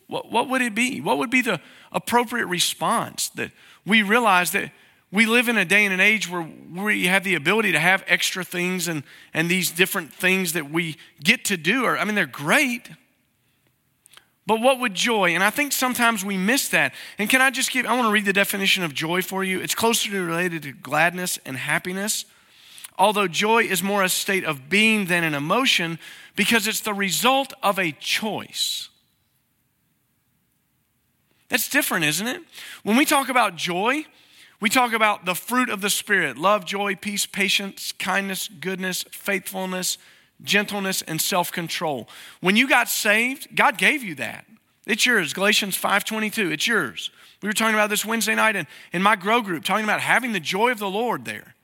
What, 0.07 0.33
what 0.33 0.49
would 0.49 0.63
it 0.63 0.75
be? 0.75 1.01
What 1.01 1.19
would 1.19 1.31
be 1.31 1.43
the 1.43 1.61
appropriate 1.93 2.47
response 2.47 3.29
that 3.31 3.51
we 3.85 4.03
realize 4.03 4.53
that 4.53 4.73
we 5.11 5.25
live 5.25 5.49
in 5.49 5.57
a 5.57 5.65
day 5.65 5.85
and 5.85 5.95
an 5.95 6.01
age 6.01 6.29
where 6.29 6.47
we 6.71 7.07
have 7.07 7.25
the 7.25 7.35
ability 7.35 7.73
to 7.73 7.79
have 7.79 8.05
extra 8.07 8.45
things 8.45 8.89
and, 8.89 9.03
and 9.33 9.51
these 9.51 9.71
different 9.71 10.13
things 10.13 10.53
that 10.53 10.71
we 10.71 10.97
get 11.23 11.45
to 11.47 11.57
do. 11.57 11.85
Are, 11.85 11.97
I 11.97 12.05
mean, 12.05 12.15
they're 12.15 12.27
great. 12.27 12.91
But 14.47 14.61
what 14.61 14.81
would 14.81 14.95
joy? 14.95 15.35
And 15.35 15.43
I 15.43 15.51
think 15.51 15.73
sometimes 15.73 16.25
we 16.25 16.37
miss 16.37 16.69
that. 16.71 16.95
And 17.19 17.29
can 17.29 17.41
I 17.41 17.51
just 17.51 17.71
give, 17.71 17.87
I 17.87 17.95
want 17.95 18.07
to 18.07 18.13
read 18.13 18.25
the 18.25 18.33
definition 18.33 18.83
of 18.83 18.95
joy 18.95 19.23
for 19.23 19.45
you. 19.45 19.61
It's 19.61 19.75
closely 19.75 20.19
related 20.19 20.63
to 20.65 20.73
gladness 20.73 21.39
and 21.45 21.57
happiness. 21.57 22.25
Although 22.99 23.29
joy 23.29 23.63
is 23.63 23.83
more 23.83 24.03
a 24.03 24.09
state 24.09 24.45
of 24.45 24.69
being 24.69 25.07
than 25.07 25.23
an 25.23 25.35
emotion 25.35 25.99
because 26.35 26.67
it's 26.67 26.81
the 26.81 26.95
result 26.95 27.53
of 27.63 27.79
a 27.79 27.93
choice. 27.93 28.89
That's 31.49 31.69
different, 31.69 32.05
isn't 32.05 32.27
it? 32.27 32.43
When 32.83 32.97
we 32.97 33.05
talk 33.05 33.29
about 33.29 33.57
joy, 33.57 34.05
we 34.61 34.69
talk 34.69 34.93
about 34.93 35.25
the 35.25 35.35
fruit 35.35 35.71
of 35.71 35.81
the 35.81 35.91
Spirit 35.91 36.37
love, 36.37 36.65
joy, 36.65 36.97
peace, 36.97 37.27
patience, 37.27 37.93
kindness, 37.93 38.49
goodness, 38.49 39.05
faithfulness, 39.11 39.99
gentleness, 40.43 41.03
and 41.03 41.21
self 41.21 41.53
control. 41.53 42.09
When 42.41 42.57
you 42.57 42.69
got 42.69 42.89
saved, 42.89 43.55
God 43.55 43.79
gave 43.79 44.03
you 44.03 44.15
that. 44.17 44.47
It's 44.87 45.07
yours. 45.07 45.33
Galatians 45.33 45.77
5:22. 45.77 46.51
It's 46.51 46.67
yours. 46.67 47.11
We 47.41 47.49
were 47.49 47.53
talking 47.53 47.75
about 47.75 47.91
this 47.91 48.05
Wednesday 48.05 48.35
night 48.35 48.57
in, 48.57 48.67
in 48.93 49.03
my 49.03 49.15
grow 49.15 49.43
group, 49.43 49.65
talking 49.65 49.85
about 49.85 50.01
having 50.01 50.33
the 50.33 50.41
joy 50.41 50.73
of 50.73 50.81
the 50.81 50.91
Lord 50.91 51.25
there. 51.25 51.55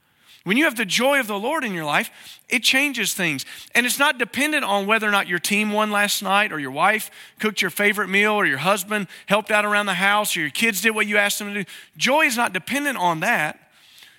When 0.45 0.59
you 0.59 0.65
have 0.65 0.77
the 0.77 0.85
joy 0.85 1.21
of 1.21 1.27
the 1.27 1.39
Lord 1.39 1.65
in 1.65 1.73
your 1.73 1.87
life, 1.87 2.11
it 2.51 2.63
changes 2.63 3.15
things. 3.15 3.47
And 3.75 3.87
it's 3.87 3.99
not 3.99 4.19
dependent 4.19 4.65
on 4.65 4.87
whether 4.87 5.09
or 5.09 5.11
not 5.11 5.27
your 5.27 5.39
team 5.39 5.73
won 5.73 5.91
last 5.91 6.23
night, 6.23 6.53
or 6.53 6.59
your 6.59 6.71
wife 6.71 7.11
cooked 7.39 7.63
your 7.63 7.71
favorite 7.71 8.09
meal, 8.09 8.33
or 8.33 8.45
your 8.45 8.59
husband 8.59 9.09
helped 9.27 9.51
out 9.51 9.65
around 9.65 9.87
the 9.87 9.95
house, 9.95 10.37
or 10.37 10.41
your 10.41 10.51
kids 10.51 10.83
did 10.83 10.95
what 10.95 11.07
you 11.07 11.17
asked 11.17 11.39
them 11.39 11.49
to 11.55 11.65
do. 11.65 11.71
Joy 11.97 12.27
is 12.27 12.37
not 12.37 12.53
dependent 12.53 12.99
on 12.99 13.21
that. 13.21 13.59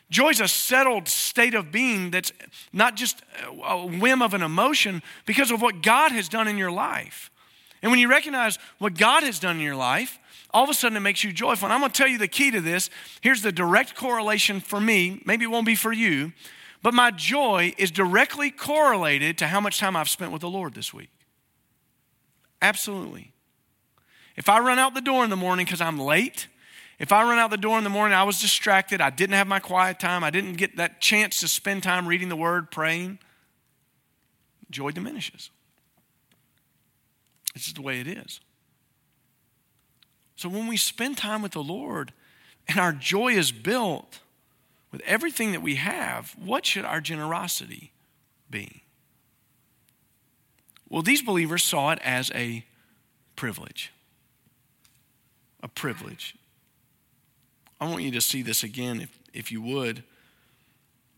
Joy 0.10 0.30
is 0.30 0.40
a 0.40 0.48
settled 0.48 1.08
state 1.08 1.54
of 1.54 1.72
being 1.72 2.10
that's 2.10 2.32
not 2.74 2.96
just 2.96 3.22
a 3.64 3.86
whim 3.86 4.22
of 4.22 4.34
an 4.34 4.42
emotion 4.42 5.04
because 5.28 5.52
of 5.52 5.62
what 5.62 5.84
God 5.84 6.12
has 6.12 6.28
done 6.28 6.48
in 6.48 6.58
your 6.58 6.72
life. 6.72 7.30
And 7.84 7.92
when 7.92 8.00
you 8.00 8.10
recognize 8.10 8.58
what 8.80 8.98
God 8.98 9.22
has 9.22 9.38
done 9.38 9.58
in 9.58 9.62
your 9.62 9.76
life, 9.76 10.18
all 10.56 10.64
of 10.64 10.70
a 10.70 10.74
sudden 10.74 10.96
it 10.96 11.02
makes 11.02 11.24
you 11.24 11.32
joyful. 11.34 11.68
And 11.68 11.74
I'm 11.74 11.82
going 11.82 11.92
to 11.92 11.98
tell 11.98 12.08
you 12.08 12.18
the 12.18 12.28
key 12.28 12.50
to 12.50 12.62
this. 12.62 12.90
Here's 13.22 13.42
the 13.42 13.52
direct 13.52 13.94
correlation 13.96 14.62
for 14.62 14.80
me. 14.80 15.22
Maybe 15.26 15.44
it 15.44 15.50
won't 15.50 15.66
be 15.66 15.76
for 15.76 15.92
you, 15.92 16.32
but 16.82 16.94
my 16.94 17.12
joy 17.12 17.74
is 17.78 17.92
directly 17.92 18.50
correlated 18.50 19.38
to 19.40 19.48
how 19.48 19.60
much 19.60 19.80
time 19.80 19.96
I've 19.96 20.10
spent 20.10 20.32
with 20.32 20.42
the 20.42 20.50
Lord 20.50 20.74
this 20.74 20.94
week. 20.94 21.10
Absolutely. 22.62 23.34
If 24.36 24.50
I 24.50 24.60
run 24.60 24.80
out 24.80 24.94
the 24.94 25.02
door 25.02 25.24
in 25.24 25.30
the 25.30 25.36
morning 25.36 25.66
because 25.66 25.82
I'm 25.82 26.00
late 26.00 26.48
If 26.98 27.12
I 27.12 27.24
run 27.24 27.40
out 27.40 27.52
the 27.52 27.58
door 27.58 27.78
in 27.78 27.84
the 27.84 27.90
morning, 27.90 28.16
I 28.16 28.24
was 28.24 28.40
distracted, 28.40 29.02
I 29.02 29.10
didn't 29.10 29.36
have 29.36 29.48
my 29.48 29.60
quiet 29.60 30.00
time, 30.00 30.24
I 30.24 30.30
didn't 30.30 30.54
get 30.54 30.78
that 30.78 31.02
chance 31.02 31.42
to 31.42 31.48
spend 31.48 31.84
time 31.84 32.08
reading 32.08 32.30
the 32.30 32.36
word, 32.36 32.72
praying, 32.72 33.20
joy 34.70 34.92
diminishes. 34.92 35.50
It's 37.54 37.68
is 37.68 37.74
the 37.74 37.82
way 37.82 38.00
it 38.00 38.08
is. 38.08 38.40
So 40.36 40.50
when 40.50 40.68
we 40.68 40.78
spend 40.78 41.18
time 41.18 41.42
with 41.42 41.54
the 41.54 41.64
Lord 41.64 42.12
and 42.68 42.80
our 42.80 42.92
joy 42.92 43.34
is 43.34 43.52
built 43.52 44.20
with 44.92 45.02
everything 45.06 45.52
that 45.52 45.62
we 45.62 45.76
have, 45.76 46.36
what 46.44 46.66
should 46.66 46.86
our 46.86 47.02
generosity 47.02 47.92
be? 48.50 48.84
Well, 50.90 51.02
these 51.02 51.22
believers 51.22 51.64
saw 51.64 51.92
it 51.92 52.00
as 52.04 52.32
a 52.36 52.64
privilege. 53.36 53.92
A 55.64 55.68
privilege. 55.68 56.36
I 57.80 57.90
want 57.90 58.04
you 58.04 58.12
to 58.12 58.22
see 58.22 58.42
this 58.42 58.64
again, 58.64 59.02
if, 59.02 59.20
if 59.34 59.52
you 59.52 59.62
would. 59.62 60.04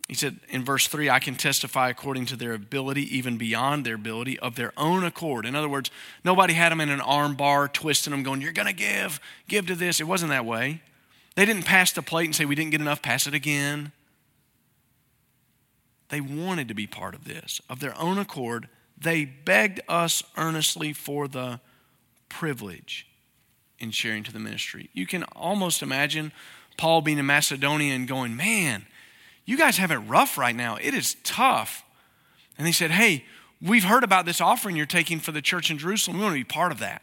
He 0.07 0.13
said 0.13 0.39
in 0.47 0.63
verse 0.63 0.87
3, 0.87 1.09
I 1.09 1.19
can 1.19 1.35
testify 1.35 1.89
according 1.89 2.27
to 2.27 2.37
their 2.37 2.53
ability, 2.53 3.17
even 3.17 3.37
beyond 3.37 3.85
their 3.85 3.95
ability, 3.95 4.39
of 4.39 4.55
their 4.55 4.71
own 4.77 5.03
accord. 5.03 5.45
In 5.45 5.53
other 5.53 5.67
words, 5.67 5.91
nobody 6.23 6.53
had 6.53 6.71
them 6.71 6.79
in 6.79 6.89
an 6.89 7.01
arm 7.01 7.35
bar, 7.35 7.67
twisting 7.67 8.11
them, 8.11 8.23
going, 8.23 8.39
You're 8.39 8.53
going 8.53 8.67
to 8.67 8.73
give, 8.73 9.19
give 9.49 9.67
to 9.67 9.75
this. 9.75 9.99
It 9.99 10.05
wasn't 10.05 10.29
that 10.29 10.45
way. 10.45 10.81
They 11.35 11.45
didn't 11.45 11.63
pass 11.63 11.91
the 11.91 12.01
plate 12.01 12.25
and 12.25 12.35
say, 12.35 12.45
We 12.45 12.55
didn't 12.55 12.71
get 12.71 12.79
enough, 12.79 13.01
pass 13.01 13.27
it 13.27 13.33
again. 13.33 13.91
They 16.09 16.21
wanted 16.21 16.69
to 16.69 16.73
be 16.73 16.87
part 16.87 17.13
of 17.13 17.25
this. 17.25 17.59
Of 17.69 17.81
their 17.81 17.97
own 17.99 18.17
accord, 18.17 18.69
they 18.97 19.25
begged 19.25 19.81
us 19.89 20.23
earnestly 20.37 20.93
for 20.93 21.27
the 21.27 21.59
privilege 22.29 23.07
in 23.77 23.91
sharing 23.91 24.23
to 24.23 24.31
the 24.31 24.39
ministry. 24.39 24.89
You 24.93 25.05
can 25.05 25.23
almost 25.35 25.83
imagine 25.83 26.31
Paul 26.77 27.01
being 27.01 27.17
in 27.17 27.25
Macedonia 27.25 27.93
and 27.93 28.07
going, 28.07 28.37
Man, 28.37 28.85
you 29.47 29.57
guys 29.57 29.77
have 29.77 29.89
it 29.89 29.97
rough 29.97 30.37
right 30.37 30.55
now. 30.55 30.75
It 30.75 30.93
is 30.93 31.15
tough. 31.23 31.83
And 32.57 32.67
he 32.67 32.73
said, 32.73 32.91
Hey, 32.91 33.25
we've 33.59 33.85
heard 33.85 34.03
about 34.03 34.27
this 34.27 34.39
offering 34.39 34.75
you're 34.75 34.85
taking 34.85 35.19
for 35.19 35.31
the 35.31 35.41
church 35.41 35.71
in 35.71 35.79
Jerusalem. 35.79 36.17
We 36.17 36.23
want 36.23 36.33
to 36.33 36.39
be 36.39 36.43
part 36.43 36.71
of 36.71 36.79
that. 36.79 37.01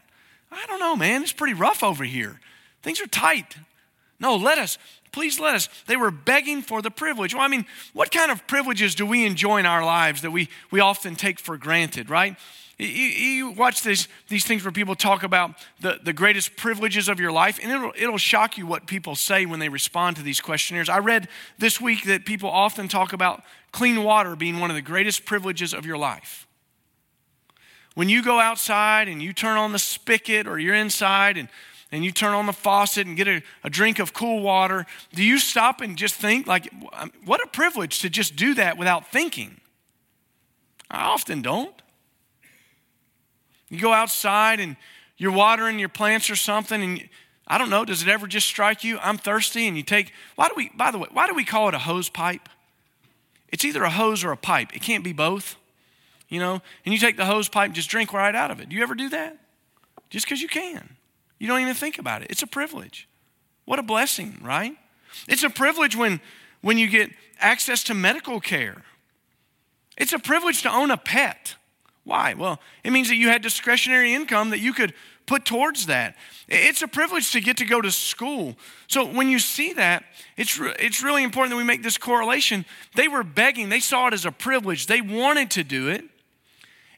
I 0.53 0.65
don't 0.67 0.79
know, 0.79 0.95
man. 0.95 1.23
It's 1.23 1.33
pretty 1.33 1.55
rough 1.55 1.83
over 1.83 2.05
here. 2.05 2.39
Things 2.83 3.01
are 3.01 3.07
tight. 3.07 3.57
No, 4.21 4.37
let 4.37 4.59
us. 4.59 4.79
Please 5.11 5.41
let 5.41 5.55
us. 5.55 5.69
They 5.87 5.97
were 5.97 6.11
begging 6.11 6.61
for 6.61 6.83
the 6.83 6.91
privilege. 6.91 7.35
Well, 7.35 7.43
I 7.43 7.49
mean, 7.49 7.65
what 7.93 8.11
kind 8.11 8.31
of 8.31 8.47
privileges 8.47 8.95
do 8.95 9.07
we 9.07 9.25
enjoy 9.25 9.59
in 9.59 9.67
our 9.67 9.85
lives 9.85 10.23
that 10.23 10.31
we, 10.31 10.49
we 10.71 10.81
often 10.81 11.17
take 11.17 11.41
for 11.41 11.57
granted, 11.57 12.11
right? 12.11 12.37
You, 12.79 12.87
you, 12.87 13.51
watch 13.51 13.83
this, 13.83 14.09
these 14.29 14.45
things 14.45 14.65
where 14.65 14.73
people 14.73 14.97
talk 14.97 15.23
about 15.23 15.53
the, 15.81 16.01
the 16.03 16.13
greatest 16.13 16.57
privileges 16.57 17.09
of 17.09 17.21
your 17.21 17.31
life, 17.31 17.61
and 17.63 17.71
it'll, 17.71 17.93
it'll 17.97 18.19
shock 18.19 18.59
you 18.59 18.67
what 18.67 18.87
people 18.87 19.15
say 19.15 19.47
when 19.47 19.61
they 19.61 19.69
respond 19.69 20.17
to 20.17 20.23
these 20.23 20.41
questionnaires. 20.41 20.89
I 20.89 20.99
read 20.99 21.29
this 21.57 21.81
week 21.81 22.05
that 22.07 22.25
people 22.25 22.51
often 22.51 22.89
talk 22.89 23.13
about 23.13 23.45
clean 23.71 24.03
water 24.03 24.35
being 24.35 24.59
one 24.59 24.71
of 24.71 24.77
the 24.77 24.83
greatest 24.83 25.25
privileges 25.25 25.73
of 25.73 25.87
your 25.87 25.97
life. 25.97 26.49
When 27.95 28.09
you 28.09 28.25
go 28.25 28.41
outside 28.41 29.07
and 29.07 29.23
you 29.23 29.33
turn 29.33 29.57
on 29.57 29.71
the 29.71 29.79
spigot 29.79 30.49
or 30.49 30.59
you're 30.59 30.75
inside 30.75 31.37
and, 31.37 31.49
and 31.93 32.05
you 32.05 32.11
turn 32.11 32.35
on 32.35 32.47
the 32.47 32.53
faucet 32.53 33.07
and 33.07 33.17
get 33.17 33.29
a, 33.29 33.41
a 33.63 33.71
drink 33.71 34.01
of 34.01 34.13
cool 34.13 34.43
water, 34.43 34.85
do 35.13 35.23
you 35.23 35.39
stop 35.39 35.81
and 35.81 35.97
just 35.97 36.17
think, 36.17 36.49
like, 36.49 36.73
um, 36.93 37.13
what 37.25 37.41
a 37.41 37.47
privilege 37.47 38.01
to 38.01 38.11
just 38.11 38.35
do 38.35 38.55
that 38.55 38.77
without 38.77 39.13
thinking? 39.13 39.61
I 40.91 41.05
often 41.05 41.41
don't. 41.41 41.75
You 43.69 43.81
go 43.81 43.93
outside 43.93 44.61
and 44.61 44.77
you're 45.17 45.33
watering 45.33 45.79
your 45.79 45.89
plants 45.89 46.31
or 46.31 46.37
something, 46.37 46.83
and 46.83 47.09
I 47.47 47.59
don't 47.59 47.71
know, 47.71 47.85
does 47.85 48.03
it 48.03 48.09
ever 48.09 48.27
just 48.27 48.47
strike 48.47 48.85
you? 48.85 48.99
I'm 48.99 49.19
thirsty, 49.19 49.67
and 49.67 49.77
you 49.77 49.83
take, 49.83 50.13
why 50.35 50.49
do 50.49 50.55
we, 50.57 50.71
by 50.75 50.91
the 50.91 50.99
way, 50.99 51.09
why 51.13 51.27
do 51.27 51.35
we 51.35 51.45
call 51.45 51.69
it 51.69 51.75
a 51.75 51.79
hose 51.79 52.09
pipe? 52.09 52.49
It's 53.49 53.65
either 53.65 53.83
a 53.85 53.91
hose 53.91 54.25
or 54.25 54.33
a 54.33 54.37
pipe, 54.37 54.75
it 54.75 54.83
can't 54.83 55.05
be 55.05 55.13
both, 55.13 55.57
you 56.29 56.41
know? 56.41 56.61
And 56.85 56.93
you 56.93 56.99
take 56.99 57.17
the 57.17 57.27
hose 57.27 57.49
pipe 57.49 57.67
and 57.67 57.75
just 57.75 57.89
drink 57.89 58.13
right 58.13 58.35
out 58.35 58.51
of 58.51 58.61
it. 58.61 58.69
Do 58.69 58.77
you 58.77 58.83
ever 58.83 58.95
do 58.95 59.09
that? 59.11 59.39
Just 60.11 60.27
because 60.27 60.41
you 60.41 60.49
can. 60.49 60.97
You 61.39 61.47
don't 61.47 61.61
even 61.61 61.75
think 61.75 61.99
about 61.99 62.23
it. 62.23 62.31
It's 62.31 62.43
a 62.43 62.47
privilege. 62.47 63.09
What 63.65 63.79
a 63.79 63.83
blessing, 63.83 64.39
right? 64.43 64.77
It's 65.29 65.43
a 65.43 65.51
privilege 65.51 65.97
when, 65.97 66.21
when 66.61 66.79
you 66.79 66.89
get 66.89 67.11
access 67.39 67.85
to 67.85 67.95
medical 67.95 68.41
care. 68.41 68.83
It's 69.97 70.13
a 70.13 70.19
privilege 70.19 70.63
to 70.63 70.71
own 70.71 70.91
a 70.91 70.97
pet. 70.97 71.55
Why? 72.05 72.35
Well, 72.35 72.61
it 72.83 72.91
means 72.91 73.09
that 73.09 73.17
you 73.17 73.29
had 73.29 73.43
discretionary 73.43 74.15
income 74.15 74.51
that 74.51 74.61
you 74.61 74.73
could 74.73 74.93
put 75.27 75.47
towards 75.47 75.87
that. 75.87 76.17
It's 76.49 76.83
a 76.83 76.89
privilege 76.89 77.33
to 77.33 77.41
get 77.41 77.57
to 77.57 77.65
go 77.65 77.81
to 77.81 77.91
school. 77.91 78.57
So 78.89 79.07
when 79.07 79.29
you 79.29 79.39
see 79.39 79.73
that, 79.73 80.05
it's, 80.37 80.59
re- 80.59 80.75
it's 80.79 81.03
really 81.03 81.23
important 81.23 81.53
that 81.53 81.57
we 81.57 81.65
make 81.65 81.83
this 81.83 81.97
correlation. 81.97 82.67
They 82.95 83.09
were 83.09 83.25
begging, 83.25 83.71
they 83.71 83.81
saw 83.81 84.09
it 84.09 84.15
as 84.15 84.27
a 84.27 84.33
privilege, 84.33 84.87
they 84.87 85.01
wanted 85.01 85.51
to 85.53 85.65
do 85.65 85.89
it. 85.89 86.05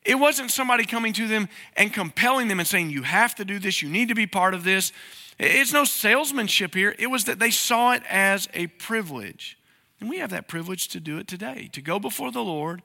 It 0.05 0.17
wasn't 0.17 0.51
somebody 0.51 0.85
coming 0.85 1.13
to 1.15 1.27
them 1.27 1.49
and 1.77 1.93
compelling 1.93 2.49
them 2.49 2.61
and 2.61 2.67
saying, 2.67 2.91
You 2.91 3.03
have 3.03 3.35
to 3.37 3.45
do 3.45 3.59
this, 3.59 3.83
you 3.83 3.89
need 3.89 4.09
to 4.09 4.15
be 4.15 4.27
part 4.27 4.55
of 4.55 4.65
this. 4.65 4.93
It's 5.39 5.73
no 5.73 5.85
salesmanship 5.85 6.75
here. 6.75 6.95
It 6.99 7.09
was 7.09 7.25
that 7.25 7.39
they 7.39 7.51
saw 7.51 7.93
it 7.93 8.03
as 8.09 8.49
a 8.55 8.69
privilege. 8.69 9.59
And 10.01 10.09
we 10.09 10.19
have 10.19 10.31
that 10.31 10.49
privilege 10.49 10.89
to 10.89 11.01
do 11.01 11.19
it 11.19 11.29
today, 11.29 11.69
to 11.73 11.83
go 11.83 11.99
before 11.99 12.31
the 12.31 12.43
Lord 12.43 12.83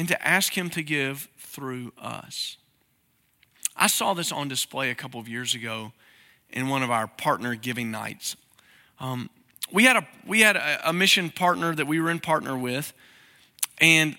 and 0.00 0.08
to 0.08 0.26
ask 0.26 0.56
Him 0.56 0.70
to 0.70 0.82
give 0.82 1.28
through 1.36 1.92
us. 2.00 2.56
I 3.76 3.86
saw 3.86 4.14
this 4.14 4.32
on 4.32 4.48
display 4.48 4.88
a 4.88 4.94
couple 4.94 5.20
of 5.20 5.28
years 5.28 5.54
ago 5.54 5.92
in 6.48 6.70
one 6.70 6.82
of 6.82 6.90
our 6.90 7.06
partner 7.06 7.54
giving 7.54 7.90
nights. 7.90 8.34
Um, 8.98 9.28
we 9.70 9.84
had, 9.84 9.96
a, 9.96 10.08
we 10.26 10.40
had 10.40 10.56
a, 10.56 10.88
a 10.88 10.92
mission 10.94 11.28
partner 11.28 11.74
that 11.74 11.86
we 11.86 12.00
were 12.00 12.10
in 12.10 12.18
partner 12.18 12.56
with, 12.56 12.94
and 13.78 14.16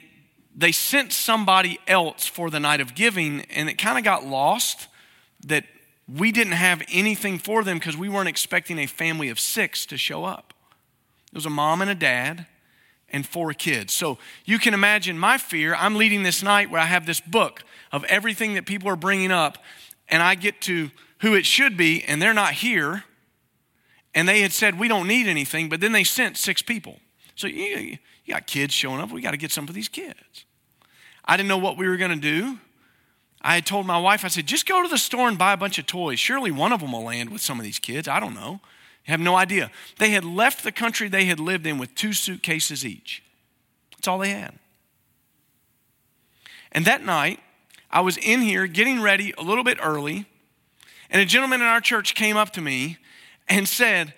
they 0.55 0.71
sent 0.71 1.13
somebody 1.13 1.79
else 1.87 2.27
for 2.27 2.51
the 2.51 2.59
night 2.59 2.79
of 2.79 2.93
giving, 2.93 3.41
and 3.49 3.67
it 3.67 3.79
kind 3.79 3.97
of 3.97 4.03
got 4.03 4.23
lost 4.23 4.87
that 5.47 5.65
we 6.07 6.31
didn't 6.31 6.53
have 6.53 6.83
anything 6.91 7.39
for 7.39 7.63
them 7.63 7.79
because 7.79 7.97
we 7.97 8.07
weren't 8.07 8.29
expecting 8.29 8.77
a 8.77 8.85
family 8.85 9.29
of 9.29 9.39
six 9.39 9.87
to 9.87 9.97
show 9.97 10.25
up. 10.25 10.53
It 11.31 11.35
was 11.35 11.47
a 11.47 11.49
mom 11.49 11.81
and 11.81 11.89
a 11.89 11.95
dad 11.95 12.45
and 13.11 13.25
four 13.25 13.53
kids. 13.53 13.93
So 13.93 14.17
you 14.45 14.57
can 14.59 14.73
imagine 14.73 15.17
my 15.17 15.37
fear. 15.37 15.75
I'm 15.75 15.95
leading 15.95 16.23
this 16.23 16.41
night 16.41 16.71
where 16.71 16.81
I 16.81 16.85
have 16.85 17.05
this 17.05 17.21
book 17.21 17.63
of 17.91 18.03
everything 18.05 18.53
that 18.55 18.65
people 18.65 18.89
are 18.89 18.95
bringing 18.95 19.31
up, 19.31 19.57
and 20.09 20.23
I 20.23 20.35
get 20.35 20.61
to 20.61 20.91
who 21.19 21.35
it 21.35 21.45
should 21.45 21.77
be, 21.77 22.03
and 22.03 22.21
they're 22.21 22.33
not 22.33 22.53
here. 22.53 23.03
And 24.13 24.27
they 24.27 24.41
had 24.41 24.51
said, 24.51 24.79
We 24.79 24.87
don't 24.87 25.07
need 25.07 25.27
anything, 25.27 25.69
but 25.69 25.79
then 25.79 25.91
they 25.91 26.03
sent 26.03 26.37
six 26.37 26.61
people. 26.61 26.99
So 27.35 27.47
you, 27.47 27.97
you 28.25 28.33
got 28.33 28.47
kids 28.47 28.73
showing 28.73 28.99
up. 28.99 29.11
We 29.11 29.21
got 29.21 29.31
to 29.31 29.37
get 29.37 29.51
some 29.51 29.67
of 29.67 29.73
these 29.73 29.87
kids. 29.87 30.45
I 31.23 31.37
didn't 31.37 31.49
know 31.49 31.57
what 31.57 31.77
we 31.77 31.87
were 31.87 31.97
going 31.97 32.11
to 32.11 32.17
do. 32.17 32.57
I 33.41 33.55
had 33.55 33.65
told 33.65 33.87
my 33.87 33.99
wife, 33.99 34.23
I 34.23 34.27
said, 34.27 34.45
just 34.45 34.67
go 34.67 34.83
to 34.83 34.87
the 34.87 34.97
store 34.97 35.27
and 35.27 35.37
buy 35.37 35.53
a 35.53 35.57
bunch 35.57 35.79
of 35.79 35.87
toys. 35.87 36.19
Surely 36.19 36.51
one 36.51 36.71
of 36.71 36.81
them 36.81 36.91
will 36.91 37.03
land 37.03 37.31
with 37.31 37.41
some 37.41 37.57
of 37.57 37.63
these 37.63 37.79
kids. 37.79 38.07
I 38.07 38.19
don't 38.19 38.35
know. 38.35 38.59
Have 39.11 39.19
no 39.19 39.35
idea. 39.35 39.69
They 39.99 40.11
had 40.11 40.23
left 40.23 40.63
the 40.63 40.71
country 40.71 41.09
they 41.09 41.25
had 41.25 41.37
lived 41.37 41.67
in 41.67 41.77
with 41.77 41.93
two 41.95 42.13
suitcases 42.13 42.85
each. 42.85 43.21
That's 43.91 44.07
all 44.07 44.17
they 44.19 44.29
had. 44.29 44.53
And 46.71 46.85
that 46.85 47.03
night, 47.03 47.41
I 47.91 47.99
was 47.99 48.15
in 48.15 48.39
here 48.39 48.67
getting 48.67 49.01
ready 49.01 49.33
a 49.37 49.41
little 49.41 49.65
bit 49.65 49.79
early, 49.83 50.27
and 51.09 51.21
a 51.21 51.25
gentleman 51.25 51.59
in 51.59 51.67
our 51.67 51.81
church 51.81 52.15
came 52.15 52.37
up 52.37 52.51
to 52.51 52.61
me 52.61 52.99
and 53.49 53.67
said, 53.67 54.13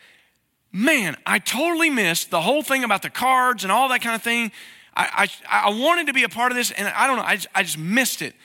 Man, 0.72 1.18
I 1.26 1.40
totally 1.40 1.90
missed 1.90 2.30
the 2.30 2.42
whole 2.42 2.62
thing 2.62 2.84
about 2.84 3.02
the 3.02 3.10
cards 3.10 3.64
and 3.64 3.72
all 3.72 3.90
that 3.90 4.02
kind 4.04 4.16
of 4.16 4.22
thing. 4.22 4.52
I, 4.96 5.28
I, 5.50 5.70
I 5.70 5.70
wanted 5.72 6.06
to 6.06 6.14
be 6.14 6.24
a 6.24 6.30
part 6.30 6.52
of 6.52 6.56
this, 6.56 6.70
and 6.70 6.88
I 6.88 7.08
don't 7.08 7.16
know, 7.16 7.24
I 7.24 7.38
just, 7.38 7.48
I 7.56 7.64
just 7.64 7.80
missed 7.80 8.22
it. 8.22 8.36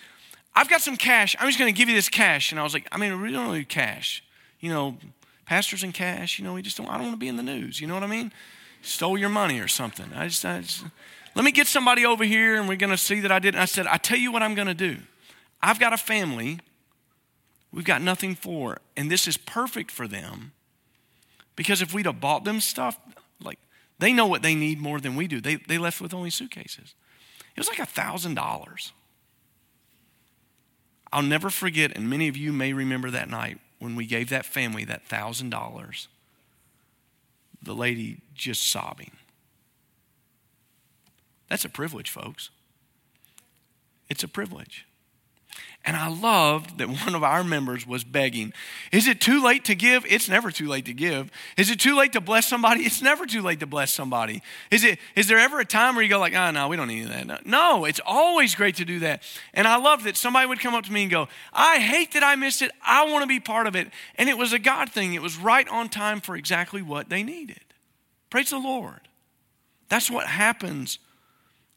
I've 0.54 0.70
got 0.70 0.80
some 0.80 0.96
cash. 0.96 1.36
I'm 1.38 1.46
just 1.46 1.58
going 1.58 1.72
to 1.72 1.78
give 1.78 1.90
you 1.90 1.94
this 1.94 2.08
cash. 2.08 2.52
And 2.52 2.58
I 2.58 2.62
was 2.62 2.72
like, 2.72 2.88
I 2.90 2.96
mean, 2.96 3.20
we 3.20 3.32
don't 3.32 3.52
need 3.52 3.68
cash. 3.68 4.24
You 4.60 4.70
know, 4.70 4.96
pastors 5.48 5.82
in 5.82 5.92
cash, 5.92 6.38
you 6.38 6.44
know, 6.44 6.52
we 6.52 6.60
just 6.60 6.76
don't, 6.76 6.88
I 6.88 6.98
don't 6.98 7.04
want 7.06 7.14
to 7.14 7.18
be 7.18 7.28
in 7.28 7.38
the 7.38 7.42
news. 7.42 7.80
You 7.80 7.86
know 7.86 7.94
what 7.94 8.02
I 8.02 8.06
mean? 8.06 8.30
Stole 8.82 9.16
your 9.16 9.30
money 9.30 9.60
or 9.60 9.66
something. 9.66 10.06
I 10.14 10.28
just, 10.28 10.44
I 10.44 10.60
just 10.60 10.84
let 11.34 11.42
me 11.42 11.52
get 11.52 11.66
somebody 11.66 12.04
over 12.04 12.22
here 12.22 12.56
and 12.56 12.68
we're 12.68 12.76
going 12.76 12.90
to 12.90 12.98
see 12.98 13.20
that 13.20 13.32
I 13.32 13.38
didn't. 13.38 13.58
I 13.58 13.64
said, 13.64 13.86
I 13.86 13.96
tell 13.96 14.18
you 14.18 14.30
what 14.30 14.42
I'm 14.42 14.54
going 14.54 14.68
to 14.68 14.74
do. 14.74 14.98
I've 15.62 15.80
got 15.80 15.94
a 15.94 15.96
family 15.96 16.60
we've 17.72 17.84
got 17.84 18.02
nothing 18.02 18.34
for, 18.34 18.78
and 18.96 19.10
this 19.10 19.26
is 19.26 19.36
perfect 19.36 19.90
for 19.90 20.06
them 20.06 20.52
because 21.56 21.82
if 21.82 21.94
we'd 21.94 22.06
have 22.06 22.20
bought 22.20 22.44
them 22.44 22.60
stuff, 22.60 22.98
like 23.42 23.58
they 23.98 24.12
know 24.12 24.26
what 24.26 24.42
they 24.42 24.54
need 24.54 24.78
more 24.78 25.00
than 25.00 25.16
we 25.16 25.26
do. 25.26 25.40
They, 25.40 25.56
they 25.56 25.78
left 25.78 26.00
with 26.00 26.12
only 26.12 26.30
suitcases. 26.30 26.94
It 27.56 27.60
was 27.60 27.68
like 27.68 27.78
a 27.78 27.86
thousand 27.86 28.34
dollars. 28.34 28.92
I'll 31.10 31.22
never 31.22 31.48
forget, 31.48 31.96
and 31.96 32.10
many 32.10 32.28
of 32.28 32.36
you 32.36 32.52
may 32.52 32.74
remember 32.74 33.10
that 33.10 33.30
night 33.30 33.58
when 33.78 33.94
we 33.94 34.06
gave 34.06 34.28
that 34.30 34.44
family 34.44 34.84
that 34.84 35.08
$1,000, 35.08 36.06
the 37.62 37.74
lady 37.74 38.20
just 38.34 38.68
sobbing. 38.68 39.12
That's 41.48 41.64
a 41.64 41.68
privilege, 41.68 42.10
folks. 42.10 42.50
It's 44.08 44.22
a 44.22 44.28
privilege. 44.28 44.86
And 45.88 45.96
I 45.96 46.08
loved 46.08 46.76
that 46.76 46.88
one 46.90 47.14
of 47.14 47.24
our 47.24 47.42
members 47.42 47.86
was 47.86 48.04
begging. 48.04 48.52
Is 48.92 49.08
it 49.08 49.22
too 49.22 49.42
late 49.42 49.64
to 49.64 49.74
give? 49.74 50.04
It's 50.06 50.28
never 50.28 50.50
too 50.50 50.68
late 50.68 50.84
to 50.84 50.92
give. 50.92 51.30
Is 51.56 51.70
it 51.70 51.80
too 51.80 51.96
late 51.96 52.12
to 52.12 52.20
bless 52.20 52.46
somebody? 52.46 52.82
It's 52.82 53.00
never 53.00 53.24
too 53.24 53.40
late 53.40 53.60
to 53.60 53.66
bless 53.66 53.90
somebody. 53.90 54.42
Is, 54.70 54.84
it, 54.84 54.98
is 55.16 55.28
there 55.28 55.38
ever 55.38 55.60
a 55.60 55.64
time 55.64 55.94
where 55.94 56.04
you 56.04 56.10
go 56.10 56.18
like, 56.18 56.34
oh, 56.34 56.50
no, 56.50 56.68
we 56.68 56.76
don't 56.76 56.88
need 56.88 57.08
that? 57.08 57.46
No, 57.46 57.86
it's 57.86 58.02
always 58.04 58.54
great 58.54 58.76
to 58.76 58.84
do 58.84 58.98
that. 58.98 59.22
And 59.54 59.66
I 59.66 59.78
love 59.78 60.04
that 60.04 60.18
somebody 60.18 60.46
would 60.46 60.60
come 60.60 60.74
up 60.74 60.84
to 60.84 60.92
me 60.92 61.04
and 61.04 61.10
go, 61.10 61.26
I 61.54 61.78
hate 61.78 62.12
that 62.12 62.22
I 62.22 62.36
missed 62.36 62.60
it. 62.60 62.70
I 62.86 63.10
want 63.10 63.22
to 63.22 63.26
be 63.26 63.40
part 63.40 63.66
of 63.66 63.74
it. 63.74 63.88
And 64.16 64.28
it 64.28 64.36
was 64.36 64.52
a 64.52 64.58
God 64.58 64.90
thing. 64.90 65.14
It 65.14 65.22
was 65.22 65.38
right 65.38 65.66
on 65.70 65.88
time 65.88 66.20
for 66.20 66.36
exactly 66.36 66.82
what 66.82 67.08
they 67.08 67.22
needed. 67.22 67.64
Praise 68.28 68.50
the 68.50 68.58
Lord. 68.58 69.08
That's 69.88 70.10
what 70.10 70.26
happens 70.26 70.98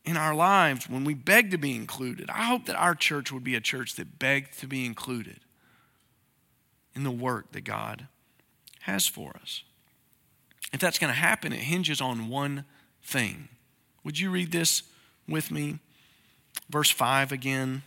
in 0.03 0.17
our 0.17 0.33
lives 0.33 0.89
when 0.89 1.03
we 1.03 1.13
beg 1.13 1.51
to 1.51 1.57
be 1.57 1.75
included. 1.75 2.29
I 2.29 2.43
hope 2.43 2.65
that 2.65 2.75
our 2.75 2.95
church 2.95 3.31
would 3.31 3.43
be 3.43 3.55
a 3.55 3.61
church 3.61 3.95
that 3.95 4.19
begged 4.19 4.59
to 4.59 4.67
be 4.67 4.85
included 4.85 5.39
in 6.95 7.03
the 7.03 7.11
work 7.11 7.51
that 7.51 7.63
God 7.63 8.07
has 8.81 9.07
for 9.07 9.35
us. 9.41 9.63
If 10.73 10.79
that's 10.79 10.99
going 10.99 11.13
to 11.13 11.19
happen, 11.19 11.53
it 11.53 11.59
hinges 11.59 12.01
on 12.01 12.29
one 12.29 12.65
thing. 13.03 13.49
Would 14.03 14.19
you 14.19 14.31
read 14.31 14.51
this 14.51 14.83
with 15.27 15.51
me? 15.51 15.79
Verse 16.69 16.89
5 16.89 17.31
again. 17.31 17.83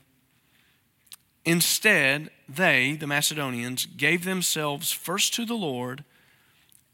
Instead, 1.45 2.31
they, 2.49 2.97
the 2.99 3.07
Macedonians, 3.07 3.87
gave 3.87 4.25
themselves 4.25 4.93
first 4.93 5.35
to 5.35 5.45
the 5.45 5.55
Lord 5.55 6.05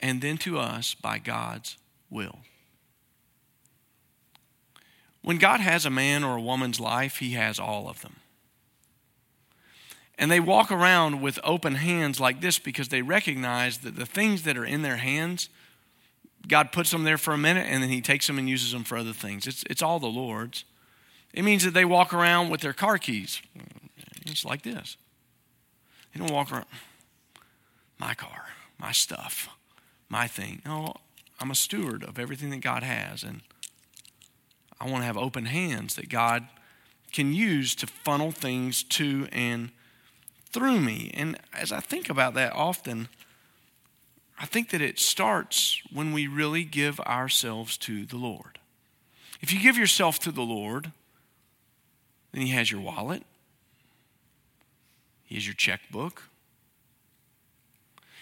and 0.01 0.23
then 0.23 0.39
to 0.39 0.59
us 0.59 0.95
by 0.95 1.19
God's 1.19 1.77
will. 2.09 2.39
When 5.23 5.39
God 5.39 5.61
has 5.61 5.85
a 5.85 5.91
man 5.91 6.25
or 6.25 6.37
a 6.37 6.43
woman's 6.43 6.81
life, 6.81 7.19
He 7.19 7.31
has 7.33 7.59
all 7.59 7.89
of 7.89 8.03
them. 8.03 8.17
And 10.19 10.31
they 10.31 10.41
walk 10.41 10.71
around 10.71 11.23
with 11.23 11.39
open 11.43 11.77
hands 11.77 12.21
like 12.21 12.41
this 12.41 12.59
because 12.59 12.89
they 12.89 13.03
recognize 13.03 13.79
that 13.79 13.97
the 13.97 14.07
things 14.07 14.43
that 14.43 14.57
are 14.59 14.65
in 14.65 14.83
their 14.83 14.97
hands, 14.97 15.49
God 16.47 16.73
puts 16.73 16.91
them 16.91 17.05
there 17.05 17.19
for 17.19 17.33
a 17.33 17.39
minute 17.39 17.67
and 17.69 17.83
then 17.83 17.91
He 17.91 18.03
takes 18.03 18.27
them 18.27 18.39
and 18.39 18.49
uses 18.49 18.73
them 18.73 18.85
for 18.85 18.99
other 18.99 19.13
things. 19.13 19.47
It's, 19.47 19.65
it's 19.71 19.83
all 19.83 19.99
the 19.99 20.07
Lord's. 20.07 20.65
It 21.33 21.43
means 21.43 21.65
that 21.65 21.75
they 21.75 21.85
walk 21.85 22.13
around 22.13 22.51
with 22.51 22.61
their 22.61 22.73
car 22.73 22.99
keys. 22.99 23.41
It's 24.27 24.45
like 24.45 24.63
this. 24.63 24.97
They 26.13 26.21
don't 26.21 26.33
walk 26.33 26.53
around, 26.53 26.67
my 27.99 28.15
car, 28.15 28.47
my 28.79 28.93
stuff, 28.93 29.49
my 30.09 30.27
thing. 30.27 30.61
No, 30.67 30.95
I'm 31.39 31.51
a 31.51 31.55
steward 31.55 32.03
of 32.03 32.19
everything 32.19 32.51
that 32.51 32.61
God 32.61 32.83
has. 32.83 33.23
And 33.23 33.43
I 34.81 34.89
want 34.89 35.03
to 35.03 35.07
have 35.07 35.19
open 35.19 35.45
hands 35.45 35.97
that 35.97 36.09
God 36.09 36.49
can 37.13 37.33
use 37.33 37.75
to 37.77 37.87
funnel 37.87 38.31
things 38.31 38.83
to 38.85 39.29
and 39.33 39.71
through 40.51 40.81
me. 40.81 41.11
And 41.15 41.39
as 41.53 41.73
I 41.73 41.81
think 41.81 42.09
about 42.09 42.35
that 42.35 42.53
often, 42.53 43.09
I 44.39 44.47
think 44.47 44.71
that 44.71 44.81
it 44.81 44.99
starts 44.99 45.83
when 45.93 46.13
we 46.13 46.27
really 46.27 46.65
give 46.65 46.99
ourselves 47.01 47.77
to 47.79 48.07
the 48.07 48.17
Lord. 48.17 48.59
If 49.43 49.53
you 49.53 49.61
give 49.61 49.77
yourself 49.77 50.19
to 50.21 50.33
the 50.33 50.43
Lord, 50.43 50.93
then 52.33 52.43
He 52.43 52.53
has 52.53 52.71
your 52.71 52.81
wallet, 52.81 53.25
He 55.25 55.35
has 55.35 55.47
your 55.47 55.55
checkbook, 55.55 56.23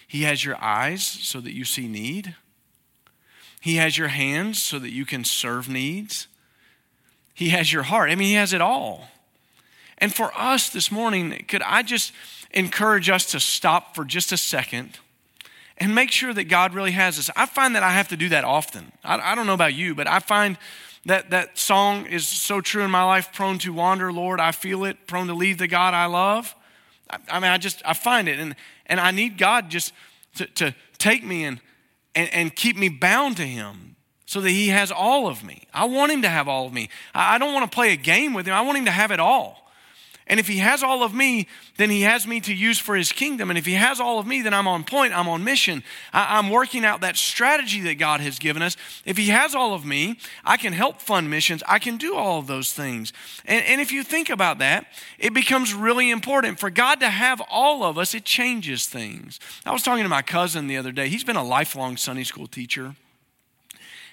He 0.07 0.23
has 0.23 0.45
your 0.45 0.61
eyes 0.63 1.05
so 1.05 1.41
that 1.41 1.55
you 1.55 1.65
see 1.65 1.87
need, 1.87 2.35
He 3.61 3.77
has 3.77 3.97
your 3.97 4.09
hands 4.09 4.61
so 4.61 4.79
that 4.79 4.93
you 4.93 5.05
can 5.05 5.25
serve 5.25 5.69
needs. 5.69 6.27
He 7.39 7.51
has 7.51 7.73
your 7.73 7.85
heart. 7.85 8.11
I 8.11 8.17
mean, 8.17 8.27
He 8.27 8.35
has 8.35 8.53
it 8.53 8.61
all. 8.61 9.07
And 9.99 10.13
for 10.13 10.37
us 10.37 10.71
this 10.71 10.91
morning, 10.91 11.45
could 11.47 11.63
I 11.63 11.85
just 11.85 12.13
encourage 12.51 13.09
us 13.09 13.27
to 13.27 13.39
stop 13.39 13.95
for 13.95 14.05
just 14.05 14.33
a 14.33 14.37
second 14.37 14.99
and 15.77 15.95
make 15.95 16.11
sure 16.11 16.35
that 16.35 16.45
God 16.45 16.75
really 16.75 16.91
has 16.91 17.17
us? 17.17 17.31
I 17.37 17.47
find 17.47 17.77
that 17.77 17.85
I 17.85 17.93
have 17.93 18.09
to 18.09 18.17
do 18.17 18.29
that 18.31 18.43
often. 18.43 18.91
I, 19.05 19.21
I 19.21 19.35
don't 19.37 19.47
know 19.47 19.55
about 19.55 19.75
you, 19.75 19.95
but 19.95 20.09
I 20.09 20.19
find 20.19 20.59
that 21.07 21.31
that 21.31 21.57
song 21.57 22.07
is 22.07 22.27
so 22.27 22.61
true 22.61 22.83
in 22.83 22.91
my 22.91 23.05
life 23.05 23.33
prone 23.33 23.59
to 23.59 23.73
wander, 23.73 24.13
Lord, 24.13 24.41
I 24.41 24.51
feel 24.51 24.85
it, 24.85 25.07
prone 25.07 25.29
to 25.29 25.35
leave 25.35 25.59
the 25.59 25.69
God 25.69 25.95
I 25.95 26.07
love. 26.07 26.57
I, 27.09 27.19
I 27.31 27.39
mean, 27.39 27.53
I 27.53 27.59
just, 27.59 27.81
I 27.85 27.93
find 27.93 28.29
it. 28.29 28.41
And, 28.41 28.57
and 28.87 28.99
I 28.99 29.13
need 29.13 29.39
God 29.39 29.71
just 29.71 29.93
to, 30.35 30.47
to 30.47 30.75
take 30.99 31.25
me 31.25 31.45
and, 31.45 31.61
and, 32.17 32.29
and 32.35 32.57
keep 32.57 32.77
me 32.77 32.89
bound 32.89 33.37
to 33.37 33.47
Him 33.47 33.95
so 34.29 34.43
that 34.43 34.51
he 34.51 34.69
has 34.69 34.93
all 34.93 35.27
of 35.27 35.43
me. 35.43 35.63
I 35.73 35.87
want 35.87 36.13
him 36.13 36.21
to 36.21 36.29
have 36.29 36.49
all 36.49 36.67
of 36.67 36.73
me. 36.75 36.91
I 37.15 37.39
don't 37.39 37.55
want 37.55 37.65
to 37.65 37.75
play 37.75 37.95
a 37.95 37.97
game 37.97 38.35
with 38.35 38.47
him. 38.47 38.53
I 38.53 38.61
want 38.61 38.77
him 38.77 38.85
to 38.85 38.91
have 38.91 39.11
it 39.11 39.19
all. 39.19 39.71
And 40.27 40.39
if 40.39 40.47
he 40.47 40.59
has 40.59 40.83
all 40.83 41.03
of 41.03 41.15
me, 41.15 41.49
then 41.79 41.89
he 41.89 42.03
has 42.03 42.27
me 42.27 42.39
to 42.43 42.53
use 42.53 42.79
for 42.79 42.95
his 42.95 43.11
kingdom. 43.11 43.49
And 43.49 43.59
if 43.59 43.65
he 43.65 43.73
has 43.73 44.01
all 44.01 44.19
of 44.19 44.27
me, 44.27 44.43
then 44.43 44.53
I'm 44.53 44.69
on 44.69 44.85
point, 44.85 45.17
I'm 45.17 45.29
on 45.29 45.45
mission. 45.45 45.83
I, 46.13 46.39
am 46.39 46.51
working 46.51 46.85
out 46.85 47.01
that 47.01 47.17
strategy 47.17 47.81
that 47.81 47.95
God 47.95 48.21
has 48.21 48.39
given 48.39 48.61
us. 48.61 48.77
If 49.07 49.17
he 49.17 49.29
has 49.29 49.55
all 49.55 49.73
of 49.73 49.87
me, 49.87 50.19
I 50.45 50.59
can 50.59 50.75
help 50.75 51.01
fund 51.01 51.31
missions, 51.31 51.63
I 51.67 51.79
can 51.79 51.97
do 51.97 52.15
all 52.15 52.39
of 52.39 52.47
those 52.47 52.75
things. 52.75 53.15
And, 53.47 53.65
and 53.65 53.81
if 53.81 53.93
you 53.93 54.03
think 54.03 54.29
about 54.29 54.59
that, 54.59 54.89
it 55.19 55.33
becomes 55.33 55.73
really 55.73 56.11
important. 56.11 56.61
For 56.61 56.69
God 56.69 57.01
to 57.01 57.09
have 57.09 57.41
all 57.51 57.83
of 57.83 57.97
us, 57.97 58.13
it 58.13 58.27
changes 58.27 58.87
things. 58.87 59.41
I 59.65 59.73
was 59.73 59.83
talking 59.83 60.03
to 60.03 60.11
my 60.11 60.21
cousin 60.21 60.67
the 60.67 60.77
other 60.77 60.93
day, 60.93 61.09
he's 61.09 61.25
been 61.25 61.37
a 61.37 61.43
lifelong 61.43 61.97
Sunday 61.97 62.25
school 62.25 62.47
teacher. 62.47 62.95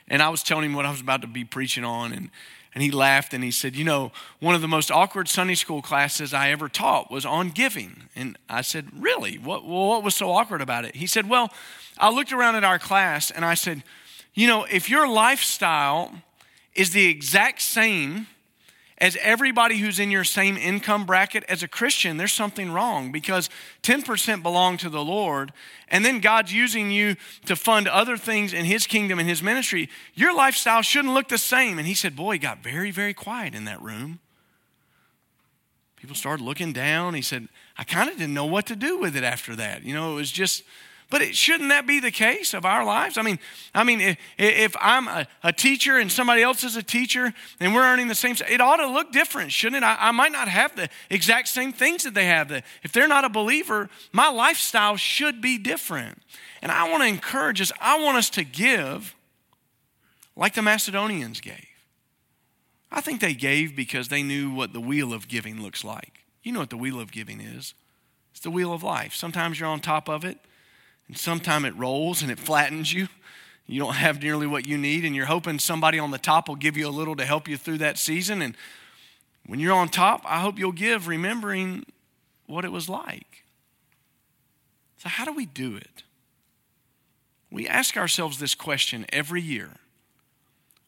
And 0.08 0.22
I 0.22 0.30
was 0.30 0.44
telling 0.44 0.66
him 0.66 0.74
what 0.74 0.86
I 0.86 0.92
was 0.92 1.02
about 1.02 1.22
to 1.22 1.28
be 1.28 1.44
preaching 1.44 1.84
on, 1.84 2.14
and, 2.14 2.30
and 2.74 2.84
he 2.84 2.92
laughed 2.92 3.34
and 3.34 3.44
he 3.44 3.52
said, 3.52 3.76
You 3.76 3.84
know, 3.84 4.12
one 4.40 4.54
of 4.54 4.62
the 4.62 4.68
most 4.68 4.92
awkward 4.92 5.28
Sunday 5.28 5.56
school 5.56 5.82
classes 5.82 6.34
I 6.34 6.50
ever 6.52 6.70
taught 6.70 7.10
was 7.10 7.26
on 7.26 7.50
giving. 7.50 8.04
And 8.16 8.38
I 8.50 8.62
said, 8.62 8.90
Really? 8.94 9.38
What, 9.38 9.66
what 9.66 10.04
was 10.04 10.16
so 10.16 10.32
awkward 10.32 10.62
about 10.62 10.86
it? 10.86 10.96
He 10.96 11.08
said, 11.08 11.28
Well, 11.28 11.52
I 11.98 12.12
looked 12.12 12.32
around 12.32 12.56
at 12.56 12.64
our 12.64 12.78
class 12.78 13.32
and 13.32 13.44
I 13.44 13.56
said, 13.56 13.84
You 14.34 14.48
know, 14.48 14.66
if 14.66 14.90
your 14.90 15.08
lifestyle 15.08 16.14
is 16.76 16.92
the 16.92 17.08
exact 17.08 17.62
same 17.62 18.28
as 18.98 19.18
everybody 19.22 19.78
who's 19.78 20.00
in 20.00 20.10
your 20.10 20.24
same 20.24 20.56
income 20.56 21.06
bracket 21.06 21.44
as 21.50 21.62
a 21.64 21.68
Christian, 21.68 22.16
there's 22.16 22.32
something 22.32 22.72
wrong 22.72 23.12
because 23.12 23.50
10% 23.84 24.42
belong 24.42 24.78
to 24.78 24.90
the 24.90 25.04
Lord, 25.04 25.52
and 25.90 26.06
then 26.06 26.22
God's 26.22 26.54
using 26.54 26.92
you 26.92 27.18
to 27.46 27.58
fund 27.58 27.90
other 27.90 28.16
things 28.16 28.54
in 28.54 28.66
His 28.66 28.88
kingdom 28.88 29.20
and 29.20 29.28
His 29.28 29.44
ministry. 29.44 29.90
Your 30.14 30.34
lifestyle 30.34 30.82
shouldn't 30.82 31.14
look 31.14 31.28
the 31.28 31.38
same. 31.38 31.78
And 31.78 31.88
he 31.88 31.94
said, 31.94 32.16
Boy, 32.16 32.34
he 32.34 32.40
got 32.40 32.64
very, 32.64 32.90
very 32.90 33.14
quiet 33.14 33.54
in 33.54 33.66
that 33.66 33.82
room. 33.82 34.20
People 35.98 36.16
started 36.16 36.44
looking 36.44 36.72
down. 36.72 37.16
He 37.16 37.22
said, 37.22 37.50
I 37.78 37.84
kind 37.84 38.10
of 38.10 38.18
didn't 38.18 38.34
know 38.34 38.46
what 38.46 38.68
to 38.68 38.76
do 38.76 38.98
with 38.98 39.18
it 39.18 39.24
after 39.24 39.56
that. 39.58 39.84
You 39.84 39.94
know, 39.94 40.14
it 40.14 40.16
was 40.16 40.32
just 40.32 40.64
but 41.10 41.22
it, 41.22 41.36
shouldn't 41.36 41.70
that 41.70 41.86
be 41.86 42.00
the 42.00 42.12
case 42.12 42.54
of 42.54 42.66
our 42.66 42.84
lives? 42.84 43.18
I 43.18 43.22
mean, 43.22 43.40
I 43.74 43.84
mean, 43.84 44.02
if, 44.02 44.18
if 44.38 44.76
I'm 44.80 45.08
a, 45.08 45.28
a, 45.44 45.54
teacher 45.54 45.98
and 45.98 46.12
somebody 46.12 46.42
else 46.42 46.64
is 46.64 46.76
a 46.76 46.84
teacher 46.84 47.34
and 47.60 47.76
we're 47.76 47.84
earning 47.84 48.08
the 48.08 48.16
same, 48.16 48.36
it 48.50 48.60
ought 48.60 48.78
to 48.78 48.88
look 48.88 49.12
different, 49.12 49.52
shouldn't 49.52 49.84
it? 49.84 49.86
I, 49.86 49.98
I 50.00 50.12
might 50.12 50.32
not 50.32 50.48
have 50.48 50.76
the 50.76 50.90
exact 51.10 51.48
same 51.50 51.72
things 51.72 52.04
that 52.04 52.16
they 52.16 52.26
have. 52.26 52.52
If 52.84 52.92
they're 52.92 53.08
not 53.08 53.24
a 53.24 53.30
believer, 53.30 53.90
my 54.12 54.30
lifestyle 54.30 54.98
should 54.98 55.42
be 55.42 55.58
different. 55.58 56.22
And 56.62 56.72
I 56.72 56.90
want 56.90 57.04
to 57.04 57.08
encourage 57.08 57.62
us. 57.62 57.72
I 57.80 58.02
want 58.02 58.18
us 58.18 58.30
to 58.32 58.44
give 58.44 59.16
like 60.36 60.56
the 60.56 60.62
Macedonians 60.62 61.40
gave. 61.40 61.68
I 62.92 63.02
think 63.02 63.22
they 63.22 63.34
gave 63.34 63.76
because 63.76 64.08
they 64.08 64.24
knew 64.24 64.52
what 64.52 64.74
the 64.74 64.80
wheel 64.80 65.14
of 65.14 65.28
giving 65.28 65.62
looks 65.62 65.84
like. 65.84 66.26
You 66.44 66.52
know 66.52 66.60
what 66.60 66.70
the 66.70 66.78
wheel 66.78 67.00
of 67.00 67.12
giving 67.12 67.42
is. 67.42 67.74
It's 68.32 68.40
the 68.40 68.52
wheel 68.52 68.74
of 68.74 68.84
life. 68.84 69.14
Sometimes 69.14 69.60
you're 69.60 69.70
on 69.70 69.80
top 69.80 70.10
of 70.10 70.26
it 70.26 70.40
and 71.08 71.18
sometimes 71.18 71.66
it 71.66 71.76
rolls 71.76 72.22
and 72.22 72.32
it 72.32 72.40
flattens 72.40 72.94
you. 72.94 73.08
You 73.68 73.80
don't 73.80 73.96
have 73.96 74.22
nearly 74.22 74.46
what 74.46 74.68
you 74.68 74.78
need, 74.78 75.06
and 75.06 75.16
you're 75.16 75.26
hoping 75.26 75.58
somebody 75.58 75.98
on 75.98 76.12
the 76.12 76.18
top 76.18 76.48
will 76.48 76.56
give 76.56 76.78
you 76.78 76.88
a 76.88 76.90
little 76.90 77.16
to 77.16 77.26
help 77.26 77.48
you 77.48 77.58
through 77.58 77.80
that 77.80 77.98
season. 77.98 78.42
And 78.42 78.56
when 79.48 79.60
you're 79.60 79.74
on 79.74 79.90
top, 79.90 80.22
I 80.26 80.40
hope 80.40 80.60
you'll 80.60 80.72
give 80.72 81.08
remembering 81.08 81.86
what 82.46 82.64
it 82.64 82.72
was 82.72 82.88
like. 82.88 83.44
So, 84.98 85.10
how 85.10 85.26
do 85.26 85.34
we 85.34 85.46
do 85.46 85.76
it? 85.76 86.04
We 87.52 87.68
ask 87.68 87.98
ourselves 87.98 88.40
this 88.40 88.54
question 88.56 89.06
every 89.12 89.42
year 89.42 89.72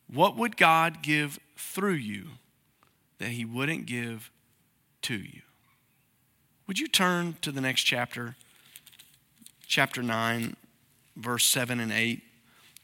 What 0.08 0.36
would 0.36 0.58
God 0.58 1.02
give 1.02 1.40
through 1.56 1.94
you 1.94 2.28
that 3.18 3.30
He 3.30 3.46
wouldn't 3.46 3.86
give 3.86 4.30
to 5.04 5.16
you? 5.16 5.42
Would 6.68 6.80
you 6.80 6.88
turn 6.88 7.38
to 7.42 7.52
the 7.52 7.62
next 7.62 7.84
chapter? 7.84 8.36
Chapter 9.68 10.02
9, 10.02 10.56
verse 11.16 11.46
7 11.46 11.80
and 11.80 11.92
8, 11.92 12.22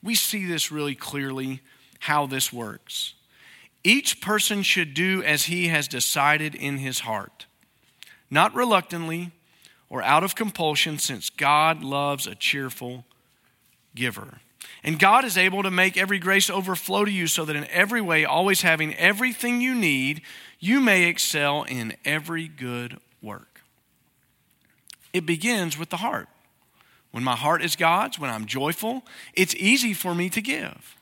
we 0.03 0.15
see 0.15 0.45
this 0.45 0.71
really 0.71 0.95
clearly 0.95 1.61
how 1.99 2.27
this 2.27 2.51
works. 2.51 3.13
Each 3.83 4.21
person 4.21 4.63
should 4.63 4.93
do 4.93 5.23
as 5.23 5.45
he 5.45 5.67
has 5.67 5.87
decided 5.87 6.55
in 6.55 6.77
his 6.77 6.99
heart, 7.01 7.45
not 8.29 8.53
reluctantly 8.53 9.31
or 9.89 10.01
out 10.01 10.23
of 10.23 10.35
compulsion, 10.35 10.97
since 10.97 11.29
God 11.29 11.83
loves 11.83 12.25
a 12.25 12.35
cheerful 12.35 13.05
giver. 13.93 14.39
And 14.83 14.97
God 14.99 15.23
is 15.23 15.37
able 15.37 15.63
to 15.63 15.71
make 15.71 15.97
every 15.97 16.17
grace 16.19 16.49
overflow 16.49 17.05
to 17.05 17.11
you 17.11 17.27
so 17.27 17.45
that 17.45 17.55
in 17.55 17.67
every 17.67 18.01
way, 18.01 18.25
always 18.25 18.63
having 18.63 18.95
everything 18.95 19.61
you 19.61 19.75
need, 19.75 20.21
you 20.59 20.79
may 20.81 21.03
excel 21.03 21.63
in 21.63 21.95
every 22.03 22.47
good 22.47 22.99
work. 23.21 23.61
It 25.13 25.25
begins 25.25 25.77
with 25.77 25.89
the 25.89 25.97
heart. 25.97 26.27
When 27.13 27.23
my 27.23 27.35
heart 27.35 27.63
is 27.63 27.75
God's, 27.75 28.17
when 28.17 28.31
I'm 28.31 28.47
joyful, 28.47 29.03
it's 29.35 29.53
easy 29.53 29.93
for 29.93 30.15
me 30.15 30.31
to 30.31 30.41
give. 30.41 30.95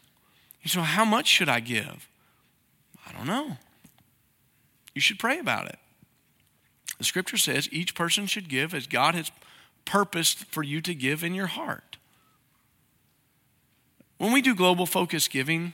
You 0.62 0.67
So, 0.67 0.82
how 0.82 1.06
much 1.06 1.26
should 1.26 1.47
I 1.47 1.62
give? 1.62 2.10
I 3.08 3.13
don't 3.13 3.26
know. 3.26 3.56
You 4.93 5.00
should 5.00 5.19
pray 5.19 5.39
about 5.39 5.67
it. 5.67 5.80
The 6.97 7.06
scripture 7.06 7.38
says 7.38 7.69
each 7.71 7.95
person 7.95 8.26
should 8.26 8.50
give 8.50 8.74
as 8.74 8.88
God 8.88 9.15
has 9.15 9.32
purposed 9.86 10.39
for 10.39 10.63
you 10.63 10.82
to 10.82 10.93
give 10.93 11.24
in 11.24 11.34
your 11.34 11.47
heart. 11.47 11.95
When 14.17 14.34
we 14.34 14.41
do 14.41 14.54
global 14.54 14.86
focus 14.86 15.30
giving, 15.30 15.74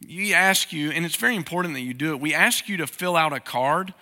we 0.00 0.32
ask 0.32 0.72
you, 0.72 0.92
and 0.92 1.04
it's 1.04 1.16
very 1.16 1.34
important 1.34 1.74
that 1.74 1.80
you 1.80 1.92
do 1.92 2.12
it, 2.12 2.20
we 2.20 2.32
ask 2.32 2.68
you 2.68 2.76
to 2.76 2.86
fill 2.86 3.16
out 3.16 3.32
a 3.32 3.40
card 3.40 3.94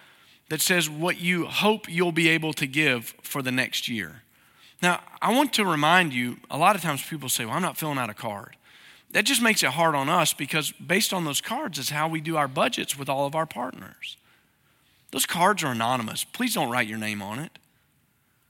that 0.51 0.61
says 0.61 0.91
what 0.91 1.19
you 1.19 1.47
hope 1.47 1.89
you'll 1.89 2.13
be 2.13 2.29
able 2.29 2.53
to 2.53 2.67
give 2.67 3.15
for 3.23 3.41
the 3.41 3.51
next 3.51 3.89
year. 3.89 4.25
Now, 4.83 5.01
I 5.23 5.33
want 5.33 5.53
to 5.55 5.65
remind 5.65 6.13
you 6.13 6.39
a 6.51 6.59
lot 6.59 6.77
of 6.77 6.83
times 6.83 7.03
people 7.03 7.29
say, 7.29 7.45
Well, 7.45 7.55
I'm 7.55 7.63
not 7.63 7.77
filling 7.77 7.99
out 7.99 8.11
a 8.11 8.15
card. 8.15 8.57
That 9.13 9.25
just 9.25 9.41
makes 9.41 9.63
it 9.63 9.71
hard 9.71 9.95
on 9.95 10.09
us 10.09 10.35
because 10.35 10.73
based 10.73 11.13
on 11.13 11.25
those 11.25 11.41
cards 11.41 11.79
is 11.79 11.91
how 11.91 12.09
we 12.09 12.21
do 12.21 12.37
our 12.37 12.49
budgets 12.49 12.99
with 12.99 13.09
all 13.09 13.27
of 13.27 13.35
our 13.37 13.47
partners. 13.47 14.17
Those 15.13 15.25
cards 15.25 15.63
are 15.63 15.71
anonymous. 15.71 16.25
Please 16.25 16.55
don't 16.55 16.69
write 16.69 16.89
your 16.89 16.99
name 16.99 17.23
on 17.23 17.39
it. 17.39 17.53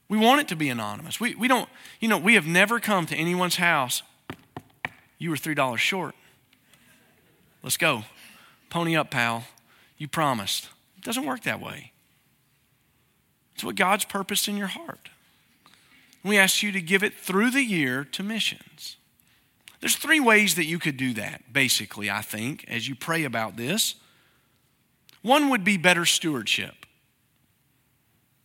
We 0.08 0.16
want 0.16 0.40
it 0.40 0.48
to 0.48 0.56
be 0.56 0.70
anonymous. 0.70 1.20
We, 1.20 1.34
we 1.34 1.48
don't, 1.48 1.68
you 2.00 2.08
know, 2.08 2.16
we 2.16 2.34
have 2.34 2.46
never 2.46 2.80
come 2.80 3.04
to 3.06 3.14
anyone's 3.14 3.56
house. 3.56 4.02
You 5.18 5.30
were 5.30 5.36
$3 5.36 5.76
short. 5.76 6.14
Let's 7.62 7.76
go. 7.76 8.04
Pony 8.70 8.96
up, 8.96 9.10
pal. 9.10 9.44
You 9.98 10.08
promised. 10.08 10.70
It 10.96 11.04
doesn't 11.04 11.26
work 11.26 11.42
that 11.42 11.60
way. 11.60 11.92
It's 13.54 13.64
what 13.64 13.76
God's 13.76 14.04
purposed 14.04 14.48
in 14.48 14.56
your 14.56 14.66
heart. 14.68 15.10
We 16.24 16.38
ask 16.38 16.62
you 16.62 16.72
to 16.72 16.80
give 16.80 17.02
it 17.02 17.14
through 17.14 17.50
the 17.50 17.62
year 17.62 18.02
to 18.04 18.22
missions. 18.22 18.96
There's 19.80 19.96
three 19.96 20.20
ways 20.20 20.54
that 20.54 20.64
you 20.64 20.78
could 20.78 20.96
do 20.96 21.12
that, 21.14 21.52
basically, 21.52 22.10
I 22.10 22.22
think, 22.22 22.64
as 22.66 22.88
you 22.88 22.94
pray 22.94 23.24
about 23.24 23.56
this. 23.56 23.96
One 25.20 25.50
would 25.50 25.62
be 25.62 25.76
better 25.76 26.06
stewardship, 26.06 26.86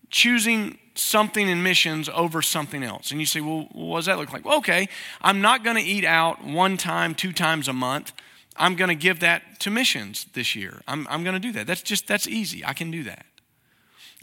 choosing 0.10 0.78
something 0.96 1.48
in 1.48 1.64
missions 1.64 2.10
over 2.10 2.42
something 2.42 2.84
else. 2.84 3.12
And 3.12 3.22
you 3.22 3.26
say, 3.26 3.40
well, 3.40 3.70
what 3.72 4.00
does 4.00 4.06
that 4.08 4.18
look 4.18 4.34
like? 4.34 4.44
Well, 4.44 4.58
okay, 4.58 4.90
I'm 5.22 5.40
not 5.40 5.64
going 5.64 5.78
to 5.78 5.82
eat 5.82 6.04
out 6.04 6.44
one 6.44 6.76
time, 6.76 7.16
two 7.16 7.32
times 7.32 7.70
a 7.70 7.74
month. 7.74 8.12
I'm 8.58 8.76
going 8.76 8.90
to 8.90 8.96
give 8.96 9.22
that 9.22 9.62
to 9.62 9.70
missions 9.70 10.26
this 10.34 10.56
year. 10.56 10.82
I'm, 10.86 11.08
I'm 11.10 11.24
going 11.24 11.36
to 11.36 11.40
do 11.40 11.54
that. 11.54 11.68
That's 11.68 11.82
just, 11.82 12.08
that's 12.08 12.28
easy. 12.28 12.66
I 12.66 12.74
can 12.74 12.92
do 12.92 13.04
that. 13.04 13.26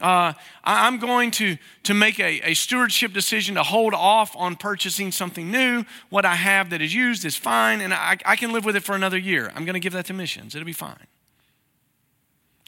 Uh, 0.00 0.34
I'm 0.62 0.98
going 0.98 1.30
to, 1.32 1.56
to 1.84 1.94
make 1.94 2.20
a, 2.20 2.50
a 2.50 2.54
stewardship 2.54 3.14
decision 3.14 3.54
to 3.54 3.62
hold 3.62 3.94
off 3.94 4.36
on 4.36 4.56
purchasing 4.56 5.10
something 5.10 5.50
new. 5.50 5.84
What 6.10 6.26
I 6.26 6.34
have 6.34 6.70
that 6.70 6.82
is 6.82 6.94
used 6.94 7.24
is 7.24 7.34
fine, 7.34 7.80
and 7.80 7.94
I, 7.94 8.18
I 8.26 8.36
can 8.36 8.52
live 8.52 8.66
with 8.66 8.76
it 8.76 8.82
for 8.82 8.94
another 8.94 9.16
year. 9.16 9.50
I'm 9.54 9.64
going 9.64 9.74
to 9.74 9.80
give 9.80 9.94
that 9.94 10.06
to 10.06 10.14
missions. 10.14 10.54
It'll 10.54 10.66
be 10.66 10.72
fine. 10.72 11.06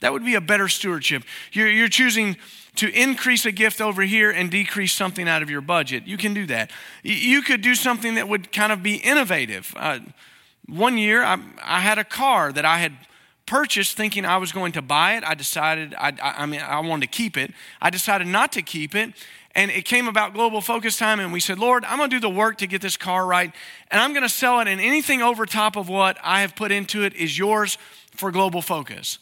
That 0.01 0.13
would 0.13 0.25
be 0.25 0.35
a 0.35 0.41
better 0.41 0.67
stewardship. 0.67 1.23
You're, 1.51 1.69
you're 1.69 1.89
choosing 1.89 2.37
to 2.75 2.89
increase 2.89 3.45
a 3.45 3.51
gift 3.51 3.81
over 3.81 4.01
here 4.03 4.31
and 4.31 4.49
decrease 4.49 4.93
something 4.93 5.27
out 5.27 5.41
of 5.41 5.49
your 5.49 5.61
budget. 5.61 6.07
You 6.07 6.17
can 6.17 6.33
do 6.33 6.45
that. 6.47 6.71
You 7.03 7.41
could 7.41 7.61
do 7.61 7.75
something 7.75 8.15
that 8.15 8.29
would 8.29 8.51
kind 8.51 8.71
of 8.71 8.81
be 8.81 8.95
innovative. 8.95 9.73
Uh, 9.77 9.99
one 10.67 10.97
year, 10.97 11.23
I, 11.23 11.37
I, 11.61 11.81
had 11.81 11.97
a 11.97 12.03
car 12.03 12.53
that 12.53 12.63
I 12.63 12.77
had 12.77 12.93
purchased 13.49 13.97
thinking 13.97 14.25
I 14.25 14.37
was 14.37 14.51
going 14.51 14.71
to 14.73 14.81
buy 14.81 15.17
it. 15.17 15.23
I 15.23 15.33
decided, 15.33 15.95
I, 15.95 16.13
I, 16.21 16.43
I 16.43 16.45
mean, 16.45 16.61
I 16.61 16.79
wanted 16.79 17.11
to 17.11 17.17
keep 17.17 17.35
it. 17.35 17.51
I 17.81 17.89
decided 17.89 18.27
not 18.27 18.51
to 18.53 18.61
keep 18.61 18.93
it. 18.93 19.13
And 19.55 19.71
it 19.71 19.83
came 19.83 20.07
about 20.07 20.33
global 20.33 20.61
focus 20.61 20.97
time, 20.97 21.19
and 21.19 21.33
we 21.33 21.39
said, 21.39 21.57
Lord, 21.57 21.83
I'm 21.83 21.97
going 21.97 22.11
to 22.11 22.15
do 22.15 22.19
the 22.19 22.29
work 22.29 22.59
to 22.59 22.67
get 22.67 22.81
this 22.81 22.95
car 22.95 23.25
right, 23.25 23.51
and 23.89 23.99
I'm 23.99 24.13
going 24.13 24.23
to 24.23 24.29
sell 24.29 24.59
it, 24.59 24.67
and 24.67 24.79
anything 24.79 25.23
over 25.23 25.47
top 25.47 25.75
of 25.75 25.89
what 25.89 26.17
I 26.23 26.41
have 26.41 26.55
put 26.55 26.71
into 26.71 27.03
it 27.03 27.15
is 27.15 27.35
yours 27.35 27.79
for 28.15 28.31
global 28.31 28.61
focus. 28.61 29.17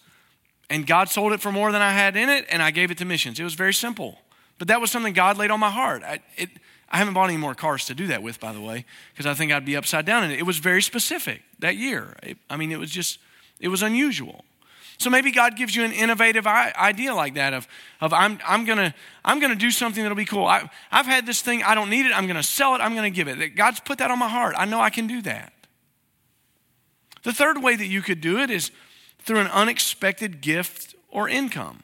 And 0.69 0.85
God 0.85 1.07
sold 1.07 1.31
it 1.31 1.39
for 1.39 1.51
more 1.51 1.71
than 1.71 1.81
I 1.81 1.91
had 1.91 2.17
in 2.17 2.27
it, 2.29 2.45
and 2.49 2.61
I 2.61 2.71
gave 2.71 2.91
it 2.91 2.97
to 2.97 3.05
missions. 3.05 3.39
It 3.39 3.45
was 3.45 3.53
very 3.53 3.73
simple. 3.73 4.19
But 4.59 4.67
that 4.67 4.81
was 4.81 4.91
something 4.91 5.13
God 5.13 5.37
laid 5.37 5.49
on 5.49 5.61
my 5.61 5.69
heart. 5.69 6.03
I, 6.03 6.19
it, 6.35 6.49
I 6.89 6.97
haven't 6.97 7.13
bought 7.13 7.29
any 7.29 7.37
more 7.37 7.55
cars 7.55 7.85
to 7.85 7.95
do 7.95 8.07
that 8.07 8.21
with, 8.21 8.39
by 8.41 8.51
the 8.51 8.61
way, 8.61 8.83
because 9.13 9.25
I 9.25 9.33
think 9.33 9.53
I'd 9.53 9.65
be 9.65 9.77
upside 9.77 10.05
down 10.05 10.25
in 10.25 10.31
it. 10.31 10.39
It 10.39 10.45
was 10.45 10.57
very 10.57 10.81
specific 10.81 11.41
that 11.59 11.77
year. 11.77 12.17
It, 12.21 12.37
I 12.49 12.57
mean, 12.57 12.73
it 12.73 12.79
was 12.79 12.91
just, 12.91 13.19
it 13.59 13.67
was 13.69 13.81
unusual. 13.81 14.43
So 14.99 15.11
maybe 15.11 15.31
God 15.31 15.55
gives 15.55 15.75
you 15.75 15.83
an 15.83 15.91
innovative 15.91 16.47
idea 16.47 17.13
like 17.13 17.35
that 17.35 17.53
of, 17.53 17.67
of 18.01 18.13
I'm, 18.13 18.39
I'm 18.45 18.65
going 18.65 18.79
to 18.79 18.93
I'm 19.23 19.39
gonna 19.39 19.55
do 19.55 19.69
something 19.69 20.01
that'll 20.01 20.15
be 20.17 20.25
cool. 20.25 20.45
I, 20.45 20.69
I've 20.91 21.05
had 21.05 21.25
this 21.25 21.41
thing, 21.41 21.61
I 21.61 21.75
don't 21.75 21.89
need 21.89 22.07
it, 22.07 22.17
I'm 22.17 22.25
going 22.25 22.37
to 22.37 22.43
sell 22.43 22.73
it, 22.73 22.79
I'm 22.79 22.95
going 22.95 23.11
to 23.11 23.15
give 23.15 23.27
it. 23.27 23.55
God's 23.55 23.79
put 23.79 23.99
that 23.99 24.09
on 24.09 24.17
my 24.17 24.29
heart. 24.29 24.55
I 24.57 24.65
know 24.65 24.79
I 24.79 24.89
can 24.89 25.05
do 25.05 25.21
that. 25.21 25.53
The 27.23 27.33
third 27.33 27.61
way 27.61 27.75
that 27.75 27.85
you 27.85 28.01
could 28.01 28.21
do 28.21 28.39
it 28.39 28.49
is 28.49 28.71
through 29.19 29.39
an 29.39 29.47
unexpected 29.47 30.41
gift 30.41 30.95
or 31.09 31.29
income. 31.29 31.83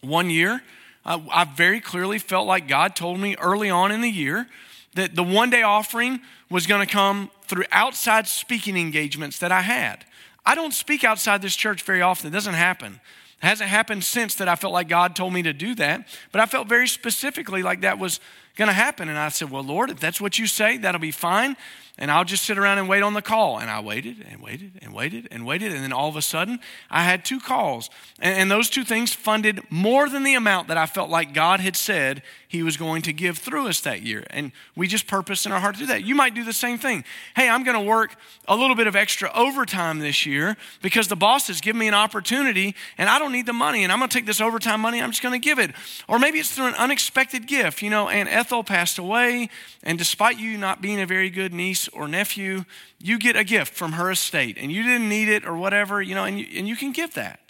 One 0.00 0.30
year, 0.30 0.62
uh, 1.04 1.20
I 1.32 1.44
very 1.44 1.80
clearly 1.80 2.18
felt 2.18 2.46
like 2.46 2.68
God 2.68 2.94
told 2.94 3.18
me 3.18 3.34
early 3.40 3.70
on 3.70 3.90
in 3.90 4.02
the 4.02 4.10
year 4.10 4.46
that 4.94 5.16
the 5.16 5.22
one 5.24 5.50
day 5.50 5.62
offering 5.62 6.20
was 6.50 6.66
going 6.66 6.86
to 6.86 6.92
come 6.92 7.30
through 7.46 7.64
outside 7.72 8.28
speaking 8.28 8.76
engagements 8.76 9.38
that 9.38 9.50
I 9.50 9.62
had. 9.62 10.04
I 10.48 10.54
don't 10.54 10.72
speak 10.72 11.04
outside 11.04 11.42
this 11.42 11.54
church 11.54 11.82
very 11.82 12.00
often, 12.00 12.28
it 12.28 12.32
doesn't 12.32 12.54
happen. 12.54 13.00
It 13.42 13.46
hasn't 13.46 13.68
happened 13.68 14.02
since 14.02 14.34
that 14.36 14.48
I 14.48 14.56
felt 14.56 14.72
like 14.72 14.88
God 14.88 15.14
told 15.14 15.34
me 15.34 15.42
to 15.42 15.52
do 15.52 15.74
that, 15.74 16.08
but 16.32 16.40
I 16.40 16.46
felt 16.46 16.68
very 16.68 16.88
specifically 16.88 17.62
like 17.62 17.82
that 17.82 17.98
was 17.98 18.18
going 18.56 18.68
to 18.68 18.72
happen. 18.72 19.10
And 19.10 19.18
I 19.18 19.28
said, 19.28 19.50
Well, 19.50 19.62
Lord, 19.62 19.90
if 19.90 20.00
that's 20.00 20.22
what 20.22 20.38
you 20.38 20.46
say, 20.46 20.78
that'll 20.78 21.02
be 21.02 21.10
fine 21.10 21.54
and 21.98 22.12
I'll 22.12 22.24
just 22.24 22.44
sit 22.44 22.56
around 22.58 22.78
and 22.78 22.88
wait 22.88 23.02
on 23.02 23.14
the 23.14 23.22
call. 23.22 23.58
And 23.58 23.68
I 23.68 23.80
waited 23.80 24.24
and 24.30 24.40
waited 24.40 24.78
and 24.80 24.94
waited 24.94 25.26
and 25.32 25.44
waited. 25.44 25.72
And 25.72 25.82
then 25.82 25.92
all 25.92 26.08
of 26.08 26.16
a 26.16 26.22
sudden, 26.22 26.60
I 26.90 27.02
had 27.02 27.24
two 27.24 27.40
calls. 27.40 27.90
And, 28.20 28.38
and, 28.38 28.50
those 28.50 28.70
two 28.70 28.84
things 28.84 29.12
funded 29.12 29.60
more 29.68 30.08
than 30.08 30.22
the 30.22 30.34
amount 30.34 30.68
that 30.68 30.76
I 30.76 30.86
felt 30.86 31.10
like 31.10 31.34
God 31.34 31.60
had 31.60 31.76
said 31.76 32.22
He 32.46 32.62
was 32.62 32.76
going 32.76 33.02
to 33.02 33.12
give 33.12 33.38
through 33.38 33.66
us 33.66 33.80
that 33.80 34.02
year. 34.02 34.24
And 34.30 34.52
we 34.76 34.86
just 34.86 35.06
purposed 35.08 35.44
in 35.44 35.52
our 35.52 35.60
heart 35.60 35.74
to 35.74 35.80
do 35.80 35.86
that. 35.86 36.04
You 36.04 36.14
might 36.14 36.34
do 36.34 36.44
the 36.44 36.52
same 36.52 36.78
thing. 36.78 37.04
Hey, 37.34 37.48
I'm 37.48 37.64
going 37.64 37.76
to 37.76 37.84
work 37.84 38.14
a 38.46 38.56
little 38.56 38.76
bit 38.76 38.86
of 38.86 38.94
extra 38.94 39.30
overtime 39.34 39.98
this 39.98 40.24
year 40.24 40.56
because 40.80 41.08
the 41.08 41.16
boss 41.16 41.48
has 41.48 41.60
given 41.60 41.80
me 41.80 41.88
an 41.88 41.94
opportunity 41.94 42.74
and 42.96 43.08
I 43.10 43.18
don't 43.18 43.32
need 43.32 43.46
the 43.46 43.52
money. 43.52 43.82
And 43.82 43.92
I'm 43.92 43.98
going 43.98 44.08
to 44.08 44.16
take 44.16 44.26
this 44.26 44.40
overtime 44.40 44.80
money, 44.80 45.02
I'm 45.02 45.10
just 45.10 45.22
going 45.22 45.38
to 45.38 45.44
give 45.44 45.58
it. 45.58 45.72
Or 46.08 46.18
maybe 46.18 46.38
it's 46.38 46.54
through 46.54 46.68
an 46.68 46.74
unexpected 46.74 47.46
gift. 47.46 47.82
You 47.82 47.90
know, 47.90 48.08
Aunt 48.08 48.28
Ethel 48.32 48.62
passed 48.62 48.98
away. 48.98 49.50
And 49.82 49.98
despite 49.98 50.38
you 50.38 50.56
not 50.58 50.80
being 50.80 51.00
a 51.00 51.06
very 51.06 51.30
good 51.30 51.52
niece, 51.52 51.87
or 51.92 52.08
nephew, 52.08 52.64
you 52.98 53.18
get 53.18 53.36
a 53.36 53.44
gift 53.44 53.74
from 53.74 53.92
her 53.92 54.10
estate 54.10 54.56
and 54.58 54.72
you 54.72 54.82
didn't 54.82 55.08
need 55.08 55.28
it 55.28 55.46
or 55.46 55.56
whatever, 55.56 56.00
you 56.02 56.14
know, 56.14 56.24
and 56.24 56.38
you, 56.38 56.46
and 56.56 56.68
you 56.68 56.76
can 56.76 56.92
give 56.92 57.14
that. 57.14 57.40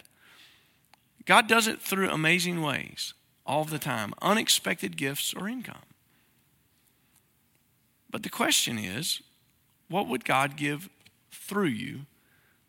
God 1.25 1.47
does 1.47 1.67
it 1.67 1.81
through 1.81 2.09
amazing 2.09 2.61
ways 2.61 3.13
all 3.45 3.63
the 3.63 3.79
time, 3.79 4.13
unexpected 4.21 4.97
gifts 4.97 5.33
or 5.33 5.47
income. 5.47 5.77
But 8.09 8.23
the 8.23 8.29
question 8.29 8.79
is, 8.79 9.21
what 9.87 10.07
would 10.07 10.25
God 10.25 10.55
give 10.55 10.89
through 11.31 11.67
you 11.67 12.01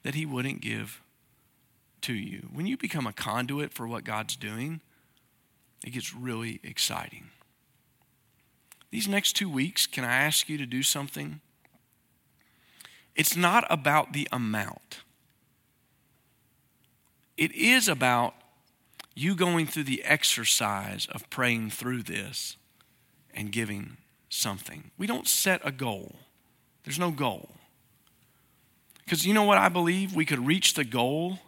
that 0.02 0.14
He 0.14 0.26
wouldn't 0.26 0.60
give 0.60 1.00
to 2.02 2.12
you? 2.12 2.48
When 2.52 2.66
you 2.66 2.76
become 2.76 3.06
a 3.06 3.12
conduit 3.12 3.72
for 3.72 3.86
what 3.86 4.04
God's 4.04 4.36
doing, 4.36 4.80
it 5.84 5.90
gets 5.90 6.14
really 6.14 6.60
exciting. 6.62 7.30
These 8.90 9.08
next 9.08 9.34
two 9.34 9.48
weeks, 9.48 9.86
can 9.86 10.04
I 10.04 10.12
ask 10.12 10.48
you 10.48 10.58
to 10.58 10.66
do 10.66 10.82
something 10.82 11.40
it's 13.14 13.36
not 13.36 13.64
about 13.68 14.12
the 14.12 14.28
amount, 14.32 15.00
it 17.36 17.52
is 17.52 17.88
about 17.88 18.34
you 19.14 19.34
going 19.34 19.66
through 19.66 19.84
the 19.84 20.02
exercise 20.04 21.06
of 21.10 21.28
praying 21.30 21.70
through 21.70 22.02
this 22.02 22.56
and 23.34 23.52
giving 23.52 23.96
something. 24.28 24.90
We 24.96 25.06
don't 25.06 25.28
set 25.28 25.60
a 25.64 25.72
goal, 25.72 26.16
there's 26.84 26.98
no 26.98 27.10
goal. 27.10 27.50
Because 29.04 29.26
you 29.26 29.34
know 29.34 29.42
what 29.42 29.58
I 29.58 29.68
believe? 29.68 30.14
We 30.14 30.24
could 30.24 30.46
reach 30.46 30.74
the 30.74 30.84
goal 30.84 31.40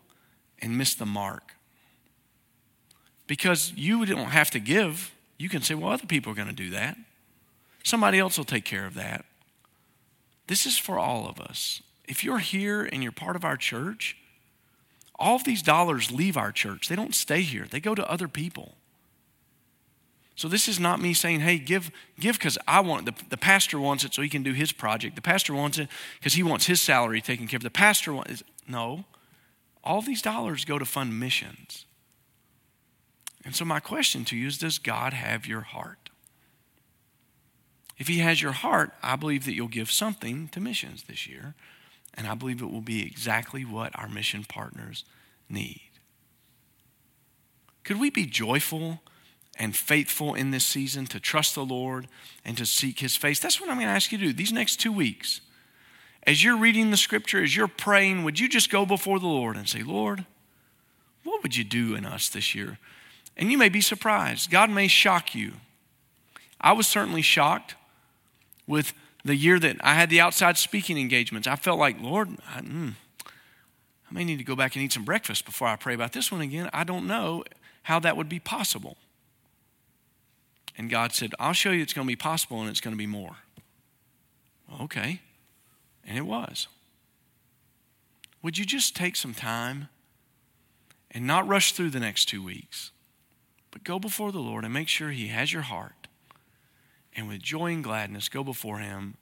and 0.61 0.77
miss 0.77 0.97
the 0.97 1.07
mark. 1.07 1.55
Because 3.29 3.73
you 3.77 4.05
don't 4.05 4.31
have 4.31 4.51
to 4.51 4.59
give. 4.59 5.13
You 5.39 5.49
can 5.49 5.63
say, 5.63 5.77
well, 5.77 5.93
other 5.93 6.07
people 6.07 6.33
are 6.33 6.35
going 6.35 6.49
to 6.49 6.55
do 6.55 6.71
that. 6.71 6.97
Somebody 7.85 8.19
else 8.19 8.37
will 8.37 8.45
take 8.45 8.65
care 8.65 8.85
of 8.85 8.95
that. 8.95 9.25
This 10.47 10.67
is 10.67 10.79
for 10.79 10.99
all 10.99 11.29
of 11.29 11.41
us. 11.41 11.83
If 12.07 12.25
you're 12.25 12.39
here 12.39 12.83
and 12.83 13.03
you're 13.03 13.13
part 13.13 13.37
of 13.37 13.45
our 13.45 13.57
church, 13.57 14.17
all 15.19 15.37
of 15.37 15.45
these 15.45 15.63
dollars 15.63 16.11
leave 16.11 16.37
our 16.37 16.53
church. 16.53 16.89
They 16.89 16.97
don't 16.97 17.15
stay 17.15 17.43
here, 17.43 17.67
they 17.71 17.81
go 17.81 17.95
to 17.95 18.11
other 18.11 18.29
people. 18.29 18.75
So 20.35 20.49
this 20.49 20.67
is 20.67 20.81
not 20.81 21.01
me 21.01 21.15
saying, 21.15 21.41
hey, 21.41 21.59
give 21.59 21.91
give 22.19 22.39
because 22.39 22.59
I 22.67 22.81
want. 22.81 23.07
The, 23.07 23.15
the 23.29 23.37
pastor 23.37 23.79
wants 23.79 24.03
it 24.03 24.15
so 24.15 24.23
he 24.23 24.29
can 24.29 24.43
do 24.43 24.53
his 24.53 24.73
project. 24.73 25.15
The 25.15 25.23
pastor 25.23 25.55
wants 25.55 25.79
it 25.79 25.89
because 26.19 26.35
he 26.35 26.43
wants 26.43 26.67
his 26.67 26.81
salary 26.81 27.21
taken 27.21 27.47
care 27.47 27.59
of. 27.59 27.63
The 27.63 27.71
pastor 27.71 28.13
wants 28.13 28.43
no. 28.67 29.05
All 29.85 30.01
these 30.01 30.23
dollars 30.23 30.65
go 30.65 30.79
to 30.79 30.85
fund 30.85 31.19
missions. 31.21 31.85
And 33.45 33.55
so 33.55 33.65
my 33.65 33.81
question 33.81 34.25
to 34.27 34.37
you 34.37 34.47
is 34.47 34.59
does 34.59 34.79
God 34.79 35.13
have 35.13 35.47
your 35.47 35.63
heart? 35.63 36.02
If 38.03 38.09
he 38.09 38.19
has 38.19 38.43
your 38.43 38.51
heart, 38.51 38.95
I 39.01 39.15
believe 39.15 39.45
that 39.45 39.55
you'll 39.55 39.69
give 39.69 39.89
something 39.89 40.49
to 40.49 40.61
missions 40.61 41.05
this 41.05 41.29
year. 41.29 41.55
And 42.15 42.27
I 42.27 42.35
believe 42.35 42.61
it 42.61 42.69
will 42.69 42.81
be 42.81 43.07
exactly 43.07 43.65
what 43.65 43.97
our 43.97 44.09
mission 44.09 44.43
partners 44.43 45.05
need. 45.49 45.89
Could 47.85 48.01
we 48.01 48.11
be 48.11 48.27
joyful 48.27 49.03
and 49.57 49.77
faithful 49.77 50.35
in 50.35 50.51
this 50.51 50.65
season 50.65 51.07
to 51.07 51.21
trust 51.21 51.55
the 51.55 51.65
Lord 51.65 52.09
and 52.45 52.59
to 52.59 52.67
seek 52.67 52.99
his 52.99 53.15
face? 53.15 53.39
That's 53.39 53.61
what 53.61 53.71
I'm 53.71 53.77
going 53.77 53.87
to 53.87 53.93
ask 53.93 54.11
you 54.11 54.19
to 54.19 54.25
do 54.25 54.33
these 54.33 54.53
next 54.53 54.81
two 54.81 54.93
weeks. 54.93 55.41
As 56.27 56.43
you're 56.43 56.57
reading 56.57 56.91
the 56.91 56.97
scripture, 56.97 57.41
as 57.41 57.55
you're 57.55 57.69
praying, 57.69 58.25
would 58.25 58.41
you 58.41 58.49
just 58.49 58.69
go 58.69 58.85
before 58.85 59.21
the 59.21 59.29
Lord 59.29 59.57
and 59.57 59.69
say, 59.69 59.85
Lord, 59.85 60.27
what 61.23 61.45
would 61.45 61.57
you 61.57 61.63
do 61.63 61.95
in 61.95 62.05
us 62.05 62.29
this 62.29 62.53
year? 62.53 62.81
And 63.37 63.53
you 63.53 63.59
may 63.59 63.69
be 63.69 63.81
surprised. 63.81 64.51
God 64.51 64.71
may 64.71 64.89
shock 64.89 65.37
you. 65.37 65.53
I 66.61 66.73
was 66.73 66.89
certainly 66.89 67.23
shocked 67.23 67.77
with 68.67 68.93
the 69.25 69.37
year 69.37 69.59
that 69.59 69.77
I 69.81 69.95
had 69.95 70.11
the 70.11 70.21
outside 70.21 70.57
speaking 70.57 70.99
engagements. 70.99 71.47
I 71.47 71.57
felt 71.57 71.79
like, 71.79 72.01
Lord, 72.01 72.29
I, 72.49 72.61
mm, 72.61 72.95
I 73.25 74.15
may 74.15 74.25
need 74.25 74.39
to 74.39 74.45
go 74.45 74.57
back 74.57 74.75
and 74.75 74.85
eat 74.85 74.93
some 74.93 75.05
breakfast 75.05 75.45
before 75.45 75.69
I 75.69 75.77
pray 75.77 75.95
about 75.95 76.13
this 76.13 76.33
one 76.33 76.41
again. 76.41 76.69
I 76.73 76.85
don't 76.85 77.07
know 77.07 77.45
how 77.85 77.99
that 78.01 78.17
would 78.17 78.29
be 78.29 78.41
possible. 78.41 78.97
And 80.77 80.91
God 80.91 81.13
said, 81.13 81.35
I'll 81.39 81.53
show 81.53 81.71
you 81.71 81.83
it's 81.83 81.93
going 81.93 82.07
to 82.07 82.11
be 82.13 82.17
possible 82.17 82.61
and 82.61 82.71
it's 82.71 82.81
going 82.81 82.95
to 82.95 82.99
be 82.99 83.07
more. 83.07 83.37
Okay. 84.81 85.21
And 86.07 86.17
it 86.17 86.23
was. 86.23 86.67
Would 88.43 88.59
you 88.59 88.65
just 88.65 88.97
take 88.97 89.15
some 89.15 89.35
time 89.35 89.89
and 91.11 91.27
not 91.27 91.47
rush 91.47 91.73
through 91.73 91.91
the 91.91 92.01
next 92.01 92.25
two 92.25 92.43
weeks, 92.43 92.91
but 93.71 93.85
go 93.85 93.99
before 93.99 94.33
the 94.33 94.41
Lord 94.41 94.65
and 94.65 94.73
make 94.73 94.89
sure 94.89 95.11
He 95.11 95.29
has 95.29 95.53
your 95.53 95.63
heart? 95.63 96.02
And 97.15 97.29
with 97.29 97.43
joy 97.43 97.73
and 97.73 97.85
gladness, 97.85 98.29
go 98.29 98.43
before 98.43 98.79
Him 98.79 99.17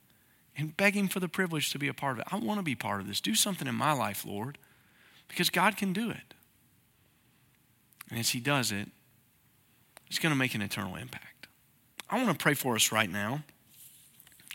and 0.57 0.75
beg 0.75 0.95
Him 0.95 1.07
for 1.07 1.19
the 1.19 1.27
privilege 1.27 1.71
to 1.71 1.79
be 1.79 1.87
a 1.87 1.93
part 1.93 2.13
of 2.13 2.19
it. 2.19 2.27
I 2.31 2.37
want 2.37 2.59
to 2.59 2.63
be 2.63 2.75
part 2.75 3.01
of 3.01 3.07
this. 3.07 3.21
Do 3.21 3.35
something 3.35 3.67
in 3.67 3.75
my 3.75 3.93
life, 3.93 4.25
Lord, 4.25 4.57
because 5.27 5.49
God 5.49 5.77
can 5.77 5.93
do 5.93 6.09
it. 6.09 6.33
And 8.09 8.19
as 8.19 8.29
He 8.29 8.39
does 8.39 8.71
it, 8.71 8.89
it's 10.07 10.19
going 10.19 10.33
to 10.33 10.37
make 10.37 10.55
an 10.55 10.61
eternal 10.61 10.95
impact. 10.95 11.47
I 12.09 12.21
want 12.21 12.37
to 12.37 12.43
pray 12.43 12.53
for 12.53 12.75
us 12.75 12.91
right 12.91 13.09
now. 13.09 13.43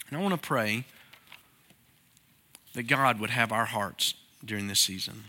And 0.09 0.19
I 0.19 0.23
want 0.23 0.35
to 0.35 0.47
pray 0.47 0.85
that 2.75 2.85
God 2.85 3.19
would 3.19 3.31
have 3.31 3.53
our 3.53 3.65
hearts 3.65 4.15
during 4.45 4.69
this 4.69 4.81
season. 4.81 5.25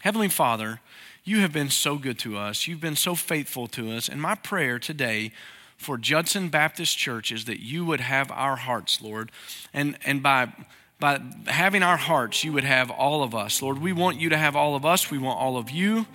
Heavenly 0.00 0.28
Father, 0.28 0.80
you 1.24 1.38
have 1.38 1.52
been 1.52 1.70
so 1.70 1.96
good 1.96 2.18
to 2.20 2.36
us. 2.36 2.66
You've 2.66 2.80
been 2.80 2.96
so 2.96 3.14
faithful 3.14 3.66
to 3.68 3.92
us. 3.92 4.08
And 4.08 4.20
my 4.20 4.34
prayer 4.34 4.78
today 4.78 5.32
for 5.76 5.98
Judson 5.98 6.48
Baptist 6.48 6.96
Church 6.96 7.30
is 7.30 7.44
that 7.44 7.60
you 7.60 7.84
would 7.84 8.00
have 8.00 8.30
our 8.30 8.56
hearts, 8.56 9.00
Lord. 9.02 9.30
And, 9.72 9.98
and 10.04 10.22
by, 10.22 10.52
by 10.98 11.20
having 11.46 11.82
our 11.82 11.96
hearts, 11.96 12.42
you 12.44 12.52
would 12.52 12.64
have 12.64 12.90
all 12.90 13.22
of 13.22 13.34
us. 13.34 13.60
Lord, 13.62 13.78
we 13.78 13.92
want 13.92 14.20
you 14.20 14.30
to 14.30 14.36
have 14.36 14.56
all 14.56 14.74
of 14.74 14.84
us. 14.84 15.10
We 15.10 15.18
want 15.18 15.38
all 15.38 15.56
of 15.56 15.70
you. 15.70 16.06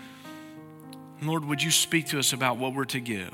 Lord, 1.21 1.45
would 1.45 1.61
you 1.61 1.69
speak 1.69 2.07
to 2.07 2.19
us 2.19 2.33
about 2.33 2.57
what 2.57 2.73
we're 2.73 2.85
to 2.85 2.99
give? 2.99 3.33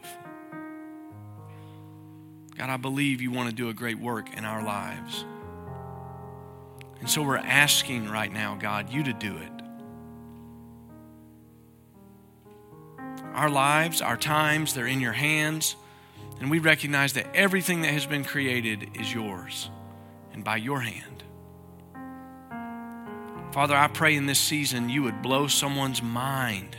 God, 2.57 2.69
I 2.69 2.77
believe 2.77 3.21
you 3.21 3.31
want 3.31 3.49
to 3.49 3.55
do 3.55 3.69
a 3.69 3.73
great 3.73 3.99
work 3.99 4.35
in 4.35 4.43
our 4.43 4.63
lives. 4.63 5.23
And 6.99 7.09
so 7.09 7.21
we're 7.21 7.37
asking 7.37 8.09
right 8.09 8.31
now, 8.31 8.55
God, 8.55 8.89
you 8.91 9.03
to 9.03 9.13
do 9.13 9.37
it. 9.37 9.51
Our 13.33 13.49
lives, 13.49 14.01
our 14.01 14.17
times, 14.17 14.73
they're 14.73 14.87
in 14.87 14.99
your 14.99 15.13
hands. 15.13 15.75
And 16.39 16.51
we 16.51 16.59
recognize 16.59 17.13
that 17.13 17.35
everything 17.35 17.81
that 17.81 17.93
has 17.93 18.05
been 18.05 18.23
created 18.23 18.91
is 18.93 19.13
yours 19.13 19.69
and 20.33 20.43
by 20.43 20.57
your 20.57 20.81
hand. 20.81 21.23
Father, 23.51 23.75
I 23.75 23.87
pray 23.87 24.15
in 24.15 24.27
this 24.27 24.39
season 24.39 24.89
you 24.89 25.03
would 25.03 25.21
blow 25.21 25.47
someone's 25.47 26.03
mind 26.03 26.75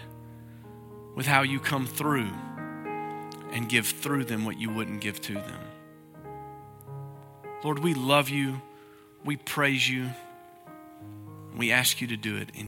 with 1.16 1.27
how 1.27 1.42
you 1.42 1.59
come 1.59 1.87
through 1.87 2.31
and 3.51 3.68
give 3.68 3.87
through 3.87 4.25
them 4.25 4.44
what 4.44 4.61
you 4.61 4.71
wouldn't 4.71 5.01
give 5.01 5.21
to 5.23 5.35
them. 5.35 5.61
Lord, 7.64 7.81
we 7.81 7.94
love 7.94 8.29
you. 8.29 8.62
We 9.25 9.37
praise 9.37 9.88
you. 9.88 10.11
We 11.57 11.73
ask 11.73 12.01
you 12.01 12.07
to 12.09 12.16
do 12.16 12.37
it 12.37 12.51
in 12.51 12.55